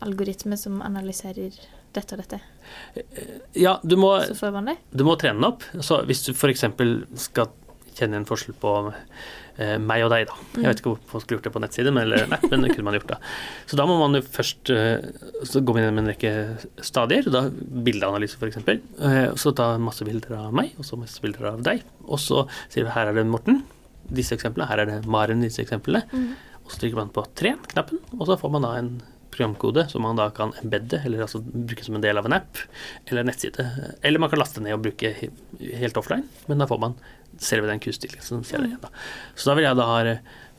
algoritme 0.10 0.58
som 0.60 0.82
analyserer 0.84 1.56
dette 1.96 2.18
og 2.18 2.24
dette. 2.24 2.42
Ja, 3.56 3.78
du 3.84 3.96
må, 3.96 4.18
du 4.28 5.04
må 5.08 5.16
trene 5.22 5.40
den 5.40 5.48
opp. 5.48 5.64
Så 5.80 6.02
hvis 6.10 6.26
du 6.26 6.34
f.eks. 6.34 6.66
skal 7.30 7.54
kjenne 7.98 8.20
en 8.20 8.28
forskjell 8.28 8.56
på 8.62 8.74
eh, 8.90 9.76
meg 9.82 10.06
og 10.06 10.12
deg, 10.14 10.28
da. 10.30 10.38
Jeg 10.56 10.68
vet 10.68 10.82
ikke 10.82 10.94
hvorfor 10.94 11.18
man 11.18 11.24
skulle 11.24 11.38
gjort 11.38 11.48
det 11.48 11.54
på 11.56 11.62
nettside, 11.64 11.94
men, 11.94 12.06
eller, 12.06 12.28
nei, 12.32 12.40
men 12.52 12.66
det 12.66 12.74
kunne 12.74 12.88
man 12.90 12.98
gjort 13.00 13.14
da. 13.14 13.20
Så 13.70 13.80
da 13.80 13.88
må 13.90 13.98
man 14.02 14.18
jo 14.18 14.24
først 14.38 14.72
eh, 14.74 15.10
så 15.48 15.64
gå 15.66 15.78
inn 15.78 15.90
med 15.90 16.04
en 16.04 16.12
rekke 16.14 16.34
stadier. 16.86 17.30
Da 17.34 17.48
bildeanalyse, 17.88 18.40
f.eks. 18.40 18.62
Eh, 18.68 19.22
så 19.40 19.56
ta 19.58 19.74
masse 19.82 20.08
bilder 20.08 20.38
av 20.40 20.56
meg, 20.56 20.76
og 20.78 20.88
så 20.88 21.00
masse 21.00 21.24
bilder 21.24 21.52
av 21.54 21.66
deg. 21.68 21.84
Og 22.08 22.22
så 22.22 22.46
sier 22.70 22.88
du 22.88 22.94
her 22.94 23.12
er 23.12 23.20
det 23.20 23.28
Morten, 23.30 23.64
disse 24.08 24.38
eksemplene. 24.38 24.70
Her 24.70 24.86
er 24.86 24.94
det 24.94 25.02
Maren, 25.10 25.44
disse 25.44 25.64
eksemplene. 25.66 26.06
Og 26.64 26.74
så 26.74 26.82
trykker 26.82 27.00
man 27.00 27.14
på 27.16 27.24
tren-knappen, 27.40 28.02
og 28.18 28.28
så 28.28 28.36
får 28.40 28.52
man 28.58 28.66
da 28.68 28.74
en 28.80 28.98
programkode 29.38 29.86
som 29.92 30.02
man 30.02 30.18
da 30.18 30.30
kan 30.36 30.54
embedde, 30.62 31.02
eller 31.06 31.26
altså 31.26 31.42
bruke 31.44 31.86
som 31.86 31.98
en 31.98 32.04
del 32.04 32.18
av 32.18 32.26
en 32.28 32.38
app 32.40 32.60
eller 33.06 33.28
nettside. 33.28 33.66
Eller 34.02 34.22
man 34.22 34.32
kan 34.32 34.42
laste 34.42 34.64
ned 34.64 34.76
og 34.78 34.84
bruke 34.88 35.14
helt 35.14 36.00
offline, 36.00 36.26
men 36.48 36.62
da 36.62 36.68
får 36.70 36.82
man 36.82 36.98
selve 37.44 37.70
den 37.70 37.82
igjen. 38.72 38.84
Da. 38.84 38.92
Så 39.36 39.50
da 39.50 39.58
vil 39.58 39.68
jeg 39.68 39.80
da 39.80 39.88
ha 39.92 40.04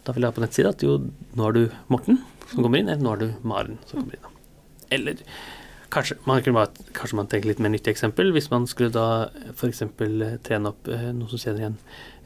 da 0.08 0.14
vil 0.16 0.24
jeg 0.24 0.30
ha 0.30 0.36
på 0.36 0.42
nettsida 0.44 0.72
at 0.72 0.82
jo, 0.84 0.98
nå 1.36 1.48
er 1.48 1.56
du 1.56 1.62
Morten 1.92 2.22
som 2.48 2.62
kommer 2.64 2.80
inn, 2.80 2.88
eller 2.88 3.04
nå 3.04 3.14
er 3.14 3.24
du 3.24 3.48
Maren 3.48 3.76
som 3.88 4.00
kommer 4.00 4.16
inn. 4.16 4.36
Eller 4.94 5.20
kanskje 5.92 6.16
man, 6.24 6.40
kunne 6.44 6.62
bare, 6.62 6.88
kanskje 6.96 7.18
man 7.18 7.28
tenker 7.28 7.50
litt 7.50 7.60
mer 7.60 7.72
nyttig 7.74 7.92
eksempel. 7.92 8.32
Hvis 8.32 8.48
man 8.52 8.64
skulle 8.70 8.94
da 8.94 9.28
f.eks. 9.52 9.84
trene 10.46 10.72
opp 10.72 10.88
eh, 10.88 11.10
noe 11.16 11.28
som 11.28 11.42
kjenner 11.42 11.64
igjen 11.64 11.78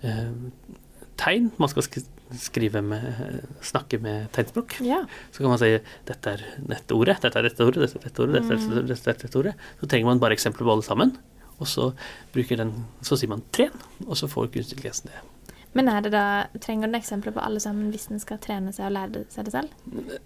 eh, 0.07 0.79
tegn. 1.23 1.51
Man 1.63 1.71
skal 1.73 1.87
skrive 2.39 2.81
med 2.87 3.43
snakke 3.67 3.99
med 4.03 4.31
tegnspråk. 4.37 4.79
Ja. 4.87 5.03
Så 5.35 5.43
kan 5.43 5.53
man 5.53 5.61
si 5.61 5.75
dette 6.09 6.37
er 6.37 6.47
dette 6.71 6.97
ordet, 6.97 7.19
dette 7.25 7.39
er 7.41 7.49
dette 7.49 7.67
ordet, 7.67 7.83
dette 7.85 7.99
er 7.99 8.09
dette 8.09 8.25
ordet, 8.25 8.39
dette 8.39 8.55
er 8.55 8.63
dette, 8.63 8.87
dette, 8.95 9.11
er 9.11 9.23
dette 9.27 9.43
ordet. 9.43 9.55
Så 9.81 9.91
trenger 9.91 10.11
man 10.13 10.23
bare 10.23 10.39
eksempler 10.39 10.67
på 10.67 10.77
alle 10.77 10.87
sammen. 10.87 11.17
Og 11.63 11.69
så, 11.71 11.93
bruker 12.35 12.59
den, 12.59 12.73
så 13.07 13.19
sier 13.19 13.31
man 13.31 13.45
'tren', 13.53 13.79
og 14.07 14.19
så 14.19 14.29
får 14.31 14.51
kunstig 14.51 14.79
intelligens 14.79 15.07
det. 15.07 15.23
Men 15.73 15.89
er 15.89 16.05
det 16.05 16.13
da, 16.13 16.25
trenger 16.61 16.91
den 16.91 17.01
eksempler 17.01 17.33
på 17.33 17.41
alle 17.41 17.61
sammen 17.63 17.91
hvis 17.95 18.11
den 18.11 18.21
skal 18.21 18.41
trene 18.43 18.75
seg 18.77 18.91
og 18.91 18.97
lære 18.99 19.25
seg 19.33 19.47
det 19.49 19.55
selv? 19.55 19.73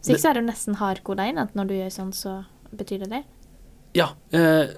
Så 0.02 0.14
ikke 0.14 0.22
så 0.22 0.30
er 0.30 0.38
det 0.38 0.42
jo 0.42 0.48
nesten 0.48 0.78
hardkoda 0.80 1.26
inn 1.30 1.38
at 1.38 1.54
når 1.58 1.68
du 1.68 1.74
gjør 1.76 1.92
sånn, 1.94 2.14
så 2.16 2.40
betyr 2.74 3.04
det 3.04 3.10
det? 3.12 3.22
Ja. 3.96 4.08
Eh, 4.34 4.72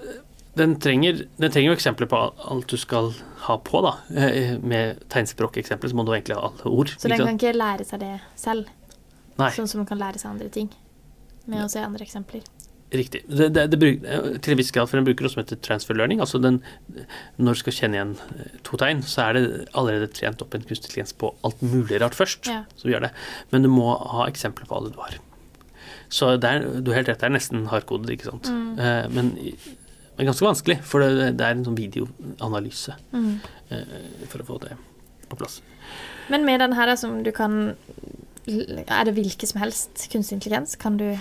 den, 0.59 0.75
trenger, 0.83 1.23
den 1.41 1.53
trenger 1.55 1.71
jo 1.71 1.77
eksempler 1.77 2.09
på 2.11 2.19
alt 2.53 2.69
du 2.69 2.77
skal 2.77 3.11
ha 3.47 3.57
på, 3.65 3.81
da. 3.85 3.95
Eh, 4.13 4.59
med 4.61 5.01
tegnspråkeksempler 5.09 5.89
så 5.89 5.97
må 5.97 6.05
du 6.05 6.13
egentlig 6.13 6.37
ha 6.37 6.51
alle 6.51 6.75
ord. 6.75 6.93
Så 6.99 7.09
den 7.09 7.23
kan 7.23 7.39
ikke 7.39 7.55
lære 7.57 7.87
seg 7.89 8.03
det 8.05 8.13
selv, 8.39 8.69
Nei, 9.39 9.49
sånn 9.55 9.69
som 9.71 9.81
den 9.81 9.89
kan 9.89 10.01
lære 10.01 10.21
seg 10.21 10.35
andre 10.35 10.53
ting? 10.53 10.69
Med 11.49 11.63
å 11.65 11.69
se 11.71 11.81
andre 11.81 12.05
eksempler. 12.05 12.45
Riktig. 12.91 13.21
Det, 13.29 13.47
det, 13.53 13.63
det 13.71 13.77
bruk, 13.81 14.01
til 14.41 14.53
en 14.55 14.57
viss 14.59 14.71
grad, 14.73 14.89
for 14.89 14.97
den 14.97 15.05
bruker 15.07 15.25
noe 15.27 15.33
som 15.33 15.41
heter 15.43 15.59
transfer 15.65 15.97
learning. 15.97 16.19
Altså 16.23 16.39
den, 16.41 16.61
når 17.37 17.57
du 17.57 17.59
skal 17.61 17.75
kjenne 17.75 17.99
igjen 17.99 18.13
eh, 18.39 18.53
to 18.65 18.79
tegn, 18.81 19.03
så 19.05 19.27
er 19.27 19.37
det 19.37 19.43
allerede 19.77 20.07
trent 20.17 20.41
opp 20.45 20.55
en 20.57 20.63
kunstig 20.65 20.89
intelligens 20.89 21.13
på 21.21 21.33
alt 21.45 21.61
mulig 21.61 21.99
rart 22.01 22.17
først. 22.17 22.49
Ja. 22.49 22.63
som 22.79 22.89
gjør 22.91 23.05
det. 23.07 23.11
Men 23.53 23.65
du 23.67 23.69
må 23.73 23.91
ha 23.97 24.25
eksempler 24.29 24.65
på 24.69 24.77
alle 24.79 24.93
du 24.95 24.97
har. 25.03 25.19
Så 26.09 26.31
det 26.41 26.49
er, 26.49 26.63
du 26.81 26.89
har 26.89 27.03
helt 27.03 27.11
rett, 27.11 27.19
det 27.21 27.27
er 27.29 27.35
nesten 27.35 27.67
hardkodet, 27.69 28.09
ikke 28.15 28.31
sant. 28.31 28.47
Eh, 28.49 29.05
men, 29.13 29.35
men 30.17 30.29
ganske 30.31 30.47
vanskelig, 30.47 30.79
for 30.89 31.05
det, 31.05 31.33
det 31.37 31.45
er 31.45 31.53
en 31.59 31.65
sånn 31.67 31.77
videoanalyse 31.77 32.95
Mm. 33.13 33.35
eh, 33.69 34.25
for 34.31 34.41
å 34.41 34.47
få 34.49 34.57
det 34.65 34.73
på 35.29 35.37
plass. 35.37 35.59
Men 36.33 36.45
med 36.45 36.59
den 36.61 36.73
her 36.77 36.95
som 36.97 37.21
du 37.25 37.29
kan 37.31 37.75
Er 38.49 39.05
det 39.05 39.13
hvilken 39.13 39.45
som 39.49 39.59
helst 39.61 40.07
kunstig 40.09 40.39
intelligens? 40.39 40.75
Kan 40.81 40.97
du 40.97 41.11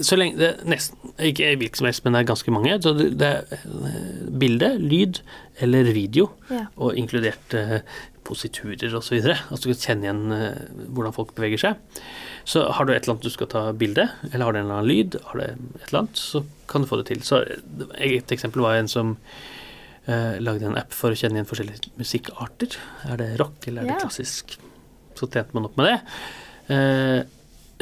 Så 0.00 0.14
lenge 0.18 0.36
det 0.38 0.50
nesten, 0.68 0.96
Ikke 1.18 1.48
hvilken 1.58 1.76
som 1.80 1.86
helst, 1.88 2.04
men 2.04 2.12
det 2.14 2.20
er 2.20 2.28
ganske 2.30 2.52
mange. 2.54 2.76
Så 2.84 2.92
det, 2.98 3.08
det 3.18 3.28
er 3.28 4.28
bilde, 4.38 4.68
lyd 4.78 5.20
eller 5.60 5.90
video, 5.92 6.28
Ja. 6.50 6.66
og 6.76 6.94
inkludert 7.00 7.54
eh, 7.58 7.80
positurer 8.28 8.94
osv. 8.94 9.18
Altså 9.24 9.64
du 9.64 9.72
kan 9.72 9.82
kjenne 9.82 10.06
igjen 10.06 10.32
eh, 10.36 10.60
hvordan 10.94 11.14
folk 11.16 11.34
beveger 11.34 11.58
seg. 11.58 12.00
Så 12.48 12.62
har 12.72 12.86
du 12.86 12.92
et 12.94 13.02
eller 13.02 13.16
annet 13.16 13.26
du 13.26 13.30
skal 13.34 13.50
ta 13.50 13.64
bilde, 13.72 14.06
eller 14.32 14.44
har 14.46 14.52
du 14.54 14.58
en 14.60 14.64
eller 14.68 14.78
annen 14.78 14.88
lyd, 14.92 15.18
har 15.26 15.34
du 15.40 15.42
et 15.44 15.88
eller 15.88 15.98
annet, 16.04 16.16
så 16.20 16.44
kan 16.70 16.84
du 16.84 16.88
få 16.90 17.00
det 17.02 17.08
til. 17.10 17.22
Så 17.26 17.42
eh, 17.42 18.18
et 18.20 18.30
eksempel 18.38 18.62
var 18.62 18.78
en 18.78 18.88
som 18.88 19.16
eh, 20.06 20.38
lagde 20.40 20.68
en 20.70 20.78
app 20.78 20.94
for 20.94 21.10
å 21.10 21.18
kjenne 21.18 21.40
igjen 21.40 21.48
forskjellige 21.50 21.90
musikkarter. 21.98 22.78
Er 23.10 23.18
det 23.20 23.32
rock, 23.42 23.66
eller 23.66 23.82
er 23.82 23.90
det 23.90 23.96
Ja. 23.98 24.02
klassisk? 24.06 24.58
Så 25.18 25.26
tjente 25.26 25.50
man 25.58 25.66
opp 25.66 25.74
med 25.80 25.90
det. 25.90 25.98
Eh, 26.70 27.18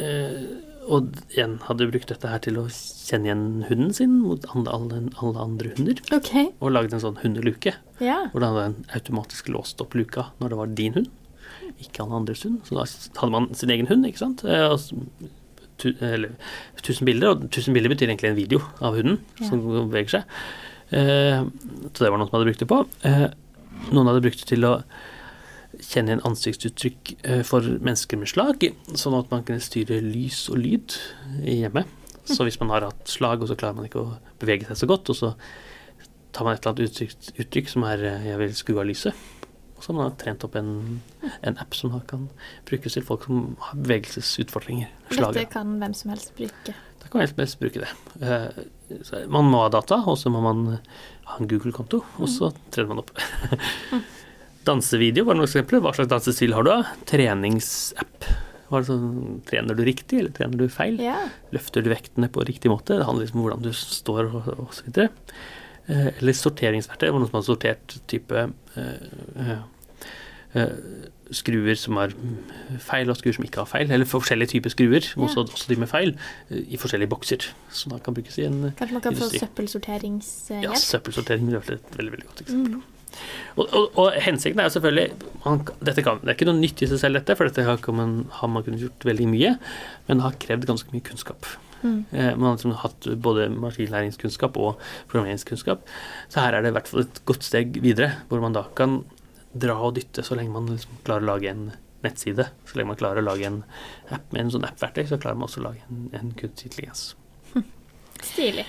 eh, 0.01 0.39
og 0.87 1.17
igjen 1.33 1.57
hadde 1.67 1.87
brukt 1.91 2.09
dette 2.11 2.29
her 2.31 2.41
til 2.43 2.57
å 2.61 2.65
kjenne 2.71 3.27
igjen 3.29 3.45
hunden 3.67 3.93
sin 3.95 4.17
mot 4.23 4.45
alle, 4.53 4.71
alle, 5.19 5.39
andre 5.43 5.71
hunder. 5.77 5.99
Okay. 6.15 6.49
Og 6.63 6.71
lagde 6.73 6.97
en 6.97 7.03
sånn 7.03 7.19
hundeluke. 7.21 7.73
Ja. 8.03 8.19
Hvor 8.31 8.43
den 8.43 8.53
hadde 8.55 8.65
en 8.71 8.77
automatisk 8.97 9.49
låst 9.53 9.81
opp 9.83 9.97
luka 9.97 10.29
når 10.41 10.53
det 10.53 10.59
var 10.61 10.75
din 10.79 10.95
hund, 10.97 11.09
ikke 11.83 12.05
alle 12.05 12.21
andres 12.21 12.45
hund. 12.47 12.61
Så 12.67 12.77
da 12.77 12.85
hadde 13.21 13.33
man 13.33 13.49
sin 13.57 13.73
egen 13.73 13.89
hund, 13.91 14.07
ikke 14.07 14.23
sant. 14.23 14.45
Eh, 14.47 14.67
og 14.71 14.79
tu, 15.81 15.91
eller 16.01 16.33
tusen 16.81 17.07
bilder, 17.09 17.35
og 17.35 17.49
tusen 17.53 17.75
bilder 17.75 17.93
betyr 17.93 18.09
egentlig 18.09 18.31
en 18.31 18.39
video 18.39 18.63
av 18.79 18.97
hunden 18.97 19.19
Ja. 19.41 19.49
som 19.49 19.61
beveger 19.91 20.17
seg. 20.17 20.39
Eh, 20.95 21.43
så 21.91 21.99
det 22.05 22.09
var 22.11 22.17
noen 22.17 22.29
som 22.29 22.39
hadde 22.39 22.49
brukt 22.49 22.63
det 22.63 22.71
på. 22.71 22.81
Eh, 23.03 23.27
noen 23.91 24.09
hadde 24.09 24.23
brukt 24.25 24.41
det 24.41 24.49
til 24.55 24.65
å 24.65 24.73
kjenne 25.83 26.11
igjen 26.13 26.25
ansiktsuttrykk 26.27 27.13
eh, 27.23 27.43
for 27.47 27.61
mennesker 27.61 28.19
med 28.19 28.31
slag, 28.31 28.67
sånn 28.97 29.17
at 29.19 29.31
man 29.33 29.45
kunne 29.47 29.63
styre 29.63 29.99
lys 30.03 30.43
og 30.53 30.59
lyd 30.63 30.97
i 31.43 31.61
hjemmet. 31.61 31.89
Så 32.27 32.43
hvis 32.43 32.59
man 32.59 32.73
har 32.73 32.89
hatt 32.89 33.07
slag, 33.07 33.41
og 33.41 33.47
så 33.47 33.55
klarer 33.59 33.77
man 33.77 33.87
ikke 33.87 34.03
å 34.03 34.17
bevege 34.41 34.67
seg 34.67 34.81
så 34.81 34.89
godt, 34.89 35.09
og 35.13 35.15
så 35.15 35.33
tar 36.35 36.43
man 36.45 36.57
et 36.57 36.65
eller 36.65 36.73
annet 36.73 36.89
uttrykk, 36.91 37.31
uttrykk 37.45 37.69
som 37.71 37.85
er 37.87 38.03
eh, 38.03 38.25
'jeg 38.27 38.39
vil 38.41 38.55
skru 38.55 38.79
av 38.79 38.87
lyset', 38.89 39.15
og 39.77 39.83
så 39.83 39.93
har 39.93 39.97
man 40.01 40.17
trent 40.17 40.43
opp 40.43 40.55
en, 40.57 41.01
en 41.43 41.57
app 41.61 41.75
som 41.77 41.93
kan 42.09 42.29
brukes 42.65 42.93
til 42.93 43.03
folk 43.05 43.25
som 43.25 43.55
har 43.61 43.77
bevegelsesutfordringer. 43.77 44.89
Dette 45.09 45.45
kan 45.53 45.77
hvem 45.79 45.93
som 45.93 46.09
helst 46.09 46.33
bruke. 46.35 46.73
Da 46.97 47.07
kan 47.11 47.21
man 47.21 47.27
som 47.29 47.37
helst 47.43 47.59
bruke 47.61 47.79
det. 47.85 47.91
Eh, 48.21 49.27
Man 49.29 49.45
må 49.51 49.61
ha 49.61 49.69
data, 49.69 49.95
og 50.07 50.17
så 50.17 50.29
må 50.31 50.41
man 50.41 50.79
ha 51.27 51.37
en 51.39 51.47
Google-konto, 51.47 52.03
og 52.17 52.27
så 52.31 52.51
trener 52.71 52.87
man 52.87 53.03
opp. 53.03 53.11
Dansevideo 54.67 55.27
var 55.27 55.37
noen 55.37 55.47
eksempler. 55.47 55.81
Hva 55.83 55.93
slags 55.95 56.11
dansestil 56.11 56.55
har 56.57 56.67
du? 56.67 56.73
Treningsapp. 57.09 58.27
Sånn, 58.67 59.39
trener 59.47 59.77
du 59.77 59.85
riktig, 59.87 60.19
eller 60.19 60.33
trener 60.35 60.59
du 60.59 60.67
feil? 60.71 60.97
Ja. 60.99 61.21
Løfter 61.55 61.85
du 61.85 61.91
vektene 61.93 62.27
på 62.31 62.43
riktig 62.47 62.71
måte? 62.71 62.97
Det 62.99 63.07
handler 63.07 63.23
liksom 63.23 63.39
om 63.39 63.47
hvordan 63.47 63.63
du 63.63 63.71
står 63.71 64.27
og, 64.27 64.49
og 64.57 64.73
så 64.75 64.87
videre. 64.89 65.07
Eh, 65.87 66.09
eller 66.17 66.35
sorteringsverktøy. 66.35 67.07
Det 67.07 67.13
var 67.15 67.23
noen 67.23 67.31
som 67.31 67.39
har 67.39 67.45
sortert 67.47 67.95
type 68.11 68.43
eh, 68.43 69.05
eh, 69.39 69.53
eh, 70.59 70.73
skruer 71.31 71.79
som 71.79 71.99
har 72.01 72.11
feil, 72.83 73.07
og 73.07 73.19
skruer 73.21 73.39
som 73.39 73.47
ikke 73.47 73.63
har 73.63 73.71
feil. 73.71 73.95
Eller 73.95 74.09
forskjellige 74.09 74.57
typer 74.57 74.75
skruer, 74.75 75.09
også, 75.15 75.47
også 75.47 75.71
de 75.71 75.79
med 75.79 75.91
feil, 75.91 76.13
eh, 76.51 76.67
i 76.67 76.81
forskjellige 76.81 77.13
bokser. 77.15 77.47
Som 77.71 77.95
da 77.95 78.01
kan 78.03 78.19
brukes 78.19 78.35
i 78.35 78.49
en 78.49 78.59
industri. 78.59 78.75
Kanskje 78.83 78.99
man 78.99 79.07
kan 79.07 79.19
få 79.23 79.31
søppelsorteringshjelp? 79.31 80.67
ja, 80.67 80.75
søppelsortering. 80.75 81.55
er 81.55 81.63
et 81.63 81.91
veldig, 81.95 82.13
veldig 82.17 82.31
godt 82.33 82.45
eksempel. 82.49 82.79
Mm. 82.81 82.96
Og, 83.57 83.63
og, 83.65 83.85
og 83.97 84.17
hensikten 84.21 84.61
er 84.61 84.67
jo 84.67 84.75
selvfølgelig 84.75 85.07
man, 85.45 85.61
kan, 85.65 85.77
Det 85.81 85.93
er 86.05 86.35
ikke 86.35 86.49
noe 86.49 86.59
nytt 86.59 86.83
i 86.83 86.89
seg 86.91 87.01
selv, 87.01 87.19
dette, 87.19 87.37
for 87.39 87.49
dette 87.49 87.65
har, 87.65 87.81
man, 87.95 88.19
har 88.39 88.51
man 88.51 88.65
kunnet 88.65 88.83
gjort 88.83 89.07
veldig 89.07 89.29
mye, 89.31 89.55
men 90.07 90.19
det 90.19 90.27
har 90.27 90.37
krevd 90.43 90.67
ganske 90.69 90.93
mye 90.93 91.05
kunnskap. 91.07 91.49
Mm. 91.81 92.05
Eh, 92.11 92.31
man 92.35 92.49
har 92.49 92.57
liksom 92.57 92.77
hatt 92.83 93.09
både 93.23 93.49
maskinlæringskunnskap 93.53 94.57
og 94.61 94.81
programmeringskunnskap. 95.09 95.85
Så 96.29 96.41
her 96.43 96.57
er 96.57 96.65
det 96.65 96.73
i 96.73 96.77
hvert 96.77 96.89
fall 96.91 97.05
et 97.05 97.21
godt 97.29 97.47
steg 97.47 97.81
videre, 97.83 98.23
hvor 98.29 98.41
man 98.43 98.55
da 98.57 98.65
kan 98.77 99.01
dra 99.57 99.77
og 99.81 99.95
dytte 99.97 100.25
så 100.25 100.37
lenge 100.37 100.53
man 100.53 100.69
liksom 100.69 100.99
klarer 101.07 101.25
å 101.25 101.31
lage 101.31 101.51
en 101.51 101.69
nettside. 102.05 102.49
Så 102.67 102.77
lenge 102.77 102.93
man 102.93 102.99
klarer 102.99 103.23
å 103.23 103.29
lage 103.29 103.47
en 103.49 103.61
app 104.13 104.33
med 104.33 104.45
en 104.45 104.53
sånn 104.57 104.67
app-verktøy, 104.67 105.05
så 105.09 105.21
klarer 105.21 105.39
man 105.39 105.49
også 105.49 105.63
å 105.63 105.69
lage 105.69 105.85
en, 105.87 106.09
en 106.17 106.35
kunstig 106.37 106.71
intelligens. 106.71 107.07
Stilig. 108.25 108.65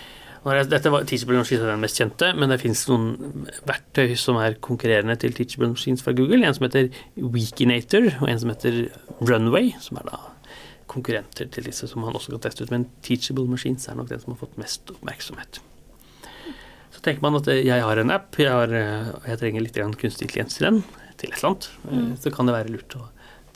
Dette 0.68 0.90
var 0.92 1.04
Teachable 1.08 1.40
Machines 1.40 1.62
er 1.64 1.72
den 1.72 1.82
mest 1.82 1.98
kjente, 2.00 2.30
men 2.38 2.52
det 2.52 2.60
finnes 2.62 2.84
noen 2.90 3.46
verktøy 3.68 4.14
som 4.18 4.38
er 4.40 4.58
konkurrerende 4.64 5.16
til 5.20 5.34
Teachable 5.36 5.70
Machines 5.72 6.04
fra 6.04 6.14
Google. 6.16 6.40
En 6.46 6.56
som 6.56 6.66
heter 6.66 6.90
Weekinator, 7.16 8.10
og 8.20 8.30
en 8.30 8.42
som 8.42 8.52
heter 8.52 8.78
Runway, 9.20 9.72
som 9.82 10.00
er 10.00 10.08
da 10.10 10.20
konkurrenter 10.88 11.50
til 11.52 11.68
disse 11.68 11.88
som 11.90 12.00
man 12.04 12.16
også 12.16 12.32
kan 12.34 12.46
teste 12.46 12.64
ut. 12.64 12.72
Men 12.74 12.86
Teachable 13.04 13.48
Machines 13.50 13.88
er 13.88 13.98
nok 13.98 14.08
den 14.12 14.22
som 14.22 14.32
har 14.34 14.40
fått 14.40 14.56
mest 14.60 14.94
oppmerksomhet. 14.94 15.60
Så 16.94 17.04
tenker 17.04 17.22
man 17.22 17.36
at 17.38 17.50
jeg 17.52 17.84
har 17.84 18.00
en 18.00 18.14
app, 18.14 18.32
jeg, 18.40 18.50
har, 18.50 18.72
jeg 19.28 19.40
trenger 19.42 19.62
litt 19.62 19.76
kunstig 20.00 20.26
intelligens 20.26 20.56
til 20.58 20.70
den, 20.70 20.82
til 21.20 21.30
et 21.30 21.38
eller 21.38 21.50
annet. 21.52 21.70
Mm. 21.84 22.10
Så 22.18 22.32
kan 22.34 22.48
det 22.48 22.56
være 22.56 22.74
lurt 22.74 22.96
å 22.98 23.04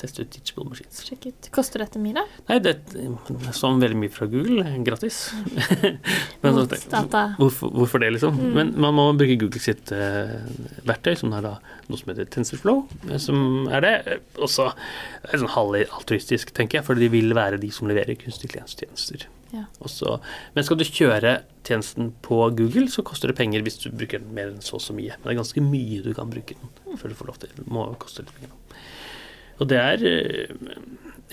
teste 0.03 0.25
ut 0.25 0.31
Teachable 0.35 0.67
Machines. 0.69 1.03
Sjekk 1.07 1.29
ut. 1.31 1.49
Koster 1.55 1.83
dette 1.83 2.01
mye, 2.03 2.17
da? 2.17 2.25
Nei, 2.51 2.59
det 2.65 2.75
er 2.99 3.57
sånn 3.57 3.83
veldig 3.83 3.99
mye 4.03 4.13
fra 4.13 4.29
Google. 4.31 4.65
Gratis. 4.87 5.21
Men, 6.43 6.59
Mot 6.59 6.75
data. 6.93 7.25
Hvorfor, 7.39 7.73
hvorfor, 7.77 8.03
det, 8.03 8.13
liksom? 8.17 8.39
Mm. 8.39 8.55
Men 8.57 8.73
man 8.87 8.97
må 8.99 9.07
bruke 9.19 9.39
Google 9.41 9.63
sitt 9.63 9.93
uh, 9.95 10.41
verktøy, 10.89 11.15
som 11.23 11.35
er 11.37 11.47
da 11.47 11.55
noe 11.89 12.01
som 12.01 12.13
heter 12.13 12.29
TensorFlow, 12.33 12.83
eh, 13.11 13.21
som 13.23 13.69
er 13.73 13.85
det. 13.85 13.95
Også 14.43 14.71
er 14.73 15.39
sånn 15.39 15.55
halvaltruistisk, 15.55 16.55
tenker 16.57 16.81
jeg, 16.81 16.89
for 16.89 16.99
de 16.99 17.11
vil 17.13 17.37
være 17.37 17.61
de 17.63 17.71
som 17.75 17.91
leverer 17.91 18.19
kunstig 18.21 18.53
klientstjenester. 18.55 19.29
Ja. 19.53 19.67
Også, 19.85 20.17
men 20.55 20.65
skal 20.65 20.79
du 20.81 20.87
kjøre 20.89 21.35
tjenesten 21.67 22.15
på 22.25 22.39
Google, 22.57 22.87
så 22.91 23.05
koster 23.05 23.31
det 23.31 23.37
penger 23.37 23.65
hvis 23.65 23.79
du 23.83 23.91
bruker 23.93 24.23
den 24.23 24.33
mer 24.35 24.49
enn 24.49 24.65
så 24.65 24.79
og 24.79 24.85
så 24.85 24.97
mye. 24.97 25.19
Men 25.19 25.29
det 25.29 25.35
er 25.35 25.43
ganske 25.43 25.65
mye 25.67 26.01
du 26.07 26.13
kan 26.17 26.33
bruke 26.33 26.57
den 26.57 26.99
før 26.99 27.13
du 27.13 27.19
får 27.19 27.29
lov 27.29 27.41
til 27.43 27.53
det. 27.53 27.67
må 27.69 27.85
koste 28.01 28.25
litt 28.25 28.33
penger. 28.39 28.57
Og 29.63 29.71
det 29.71 29.81
er 29.81 30.07
eh, 30.09 30.77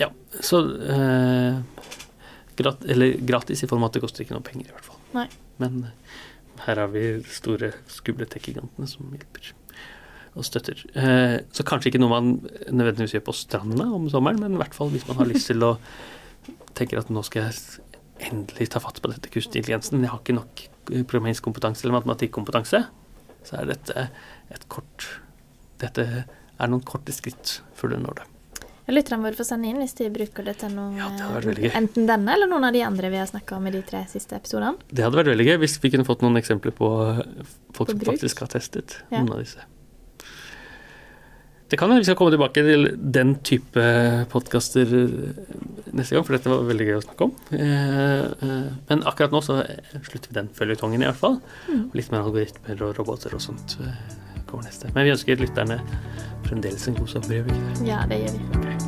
Ja, 0.00 0.10
så 0.40 0.62
eh, 0.80 1.60
grat, 2.60 2.84
Eller 2.86 3.18
gratis 3.26 3.64
i 3.64 3.68
form 3.70 3.84
av 3.84 3.90
at 3.90 3.98
det 3.98 4.04
koster 4.04 4.24
ikke 4.24 4.36
noe 4.36 4.46
penger, 4.46 4.70
i 4.70 4.76
hvert 4.76 4.86
fall. 4.86 5.00
Nei. 5.16 5.26
Men 5.60 5.82
eh, 5.88 6.18
her 6.66 6.80
har 6.82 6.92
vi 6.92 7.04
store, 7.32 7.72
skumle 7.90 8.28
tech-gigantene 8.28 8.88
som 8.88 9.10
hjelper 9.16 9.54
og 10.38 10.46
støtter. 10.46 10.78
Eh, 10.94 11.36
så 11.56 11.64
kanskje 11.66 11.90
ikke 11.90 12.00
noe 12.02 12.12
man 12.12 12.32
nødvendigvis 12.70 13.16
gjør 13.16 13.26
på 13.30 13.34
stranda 13.34 13.88
om 13.96 14.06
sommeren, 14.12 14.38
men 14.42 14.54
i 14.54 14.60
hvert 14.60 14.76
fall 14.76 14.92
hvis 14.92 15.06
man 15.08 15.18
har 15.18 15.30
lyst 15.30 15.50
til 15.50 15.64
å 15.66 15.72
tenke 16.78 17.00
at 17.00 17.10
nå 17.10 17.24
skal 17.26 17.48
jeg 17.48 18.28
endelig 18.30 18.68
ta 18.70 18.82
fatt 18.84 19.00
på 19.02 19.10
dette 19.10 19.32
kunstig 19.32 19.62
intelligensen, 19.62 19.96
men 19.96 20.06
jeg 20.06 20.12
har 20.14 20.22
ikke 20.22 20.36
nok 20.36 20.62
programmeringskompetanse 20.90 21.84
eller 21.84 21.96
matematikkompetanse, 21.98 22.82
så 23.48 23.56
er 23.56 23.72
dette 23.72 24.06
et 24.52 24.68
kort 24.72 25.08
Dette 25.80 26.04
er 26.60 26.70
noen 26.70 26.84
korte 26.86 27.14
skritt 27.14 27.60
før 27.78 27.94
du 27.94 28.02
når 28.04 28.20
det. 28.20 28.28
Lytterne 28.90 29.22
våre 29.22 29.38
får 29.38 29.46
sende 29.52 29.70
inn 29.70 29.78
hvis 29.78 29.94
de 29.98 30.08
bruker 30.12 30.46
det 30.46 30.56
til 30.62 30.72
noe. 30.74 30.90
Ja, 30.98 31.10
det. 31.44 31.72
Enten 31.78 32.08
denne 32.08 32.34
eller 32.34 32.50
noen 32.50 32.66
av 32.66 32.74
de 32.74 32.82
andre 32.82 33.10
vi 33.12 33.20
har 33.20 33.28
snakka 33.30 33.58
om 33.58 33.68
i 33.70 33.74
de 33.74 33.82
tre 33.86 34.02
siste 34.10 34.34
episodene. 34.38 34.80
Det 34.90 35.04
hadde 35.06 35.20
vært 35.20 35.30
veldig 35.30 35.46
gøy 35.46 35.60
hvis 35.62 35.76
vi 35.82 35.92
kunne 35.94 36.06
fått 36.08 36.24
noen 36.24 36.40
eksempler 36.40 36.74
på 36.74 36.88
folk 37.76 37.92
på 37.92 37.92
som 37.92 38.08
faktisk 38.08 38.42
har 38.42 38.50
testet 38.56 38.98
ja. 39.10 39.20
noen 39.20 39.36
av 39.36 39.44
disse. 39.44 39.62
Det 41.70 41.78
kan 41.78 41.86
hende 41.86 42.02
vi 42.02 42.08
skal 42.08 42.16
komme 42.18 42.32
tilbake 42.34 42.64
til 42.66 42.88
den 42.98 43.36
type 43.46 43.82
podkaster 44.32 44.90
neste 44.90 46.16
gang, 46.16 46.24
for 46.26 46.34
dette 46.34 46.50
var 46.50 46.64
veldig 46.66 46.88
gøy 46.88 46.96
å 46.96 47.04
snakke 47.04 47.28
om. 47.28 47.36
Eh, 47.54 48.24
eh, 48.26 48.72
men 48.88 49.04
akkurat 49.06 49.30
nå 49.30 49.42
så 49.46 49.60
slutter 50.02 50.32
vi 50.32 50.38
den 50.40 50.50
føljetongen, 50.56 51.04
i 51.04 51.06
hvert 51.06 51.20
fall. 51.20 51.38
Mm. 51.68 51.84
Litt 51.94 52.10
mer 52.10 52.26
algoritmer 52.26 52.82
og 52.88 52.98
roboter 52.98 53.38
og 53.38 53.44
sånt 53.44 53.76
kommer 54.50 54.68
neste. 54.68 54.90
Men 54.94 55.06
vi 55.06 55.14
ønsker 55.14 55.40
lytterne 55.40 55.80
fremdeles 56.46 56.88
en 56.88 56.98
god 56.98 57.08
sommer, 57.14 57.36
gjør 57.36 57.46
vi 57.48 57.56
ikke 57.56 57.66
det? 57.78 57.88
Ja, 57.88 58.00
det 58.10 58.22
gjør 58.24 58.34
vi. 58.38 58.42
Okay. 58.60 58.78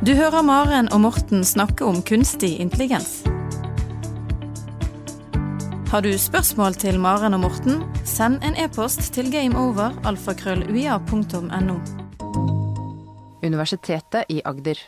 Du 0.00 0.14
hører 0.16 0.42
Maren 0.42 0.88
og 0.94 1.02
Morten 1.04 1.44
snakke 1.44 1.84
om 1.84 2.00
kunstig 2.02 2.54
intelligens. 2.62 3.20
Har 5.90 6.00
du 6.06 6.12
spørsmål 6.18 6.78
til 6.78 7.00
Maren 7.02 7.34
og 7.34 7.42
Morten, 7.42 7.82
send 8.06 8.38
en 8.46 8.56
e-post 8.62 9.10
til 9.12 9.28
gameover 9.32 9.90
alfakrølluia.no. 10.06 11.76
Universitetet 13.42 14.24
i 14.30 14.40
Agder. 14.44 14.78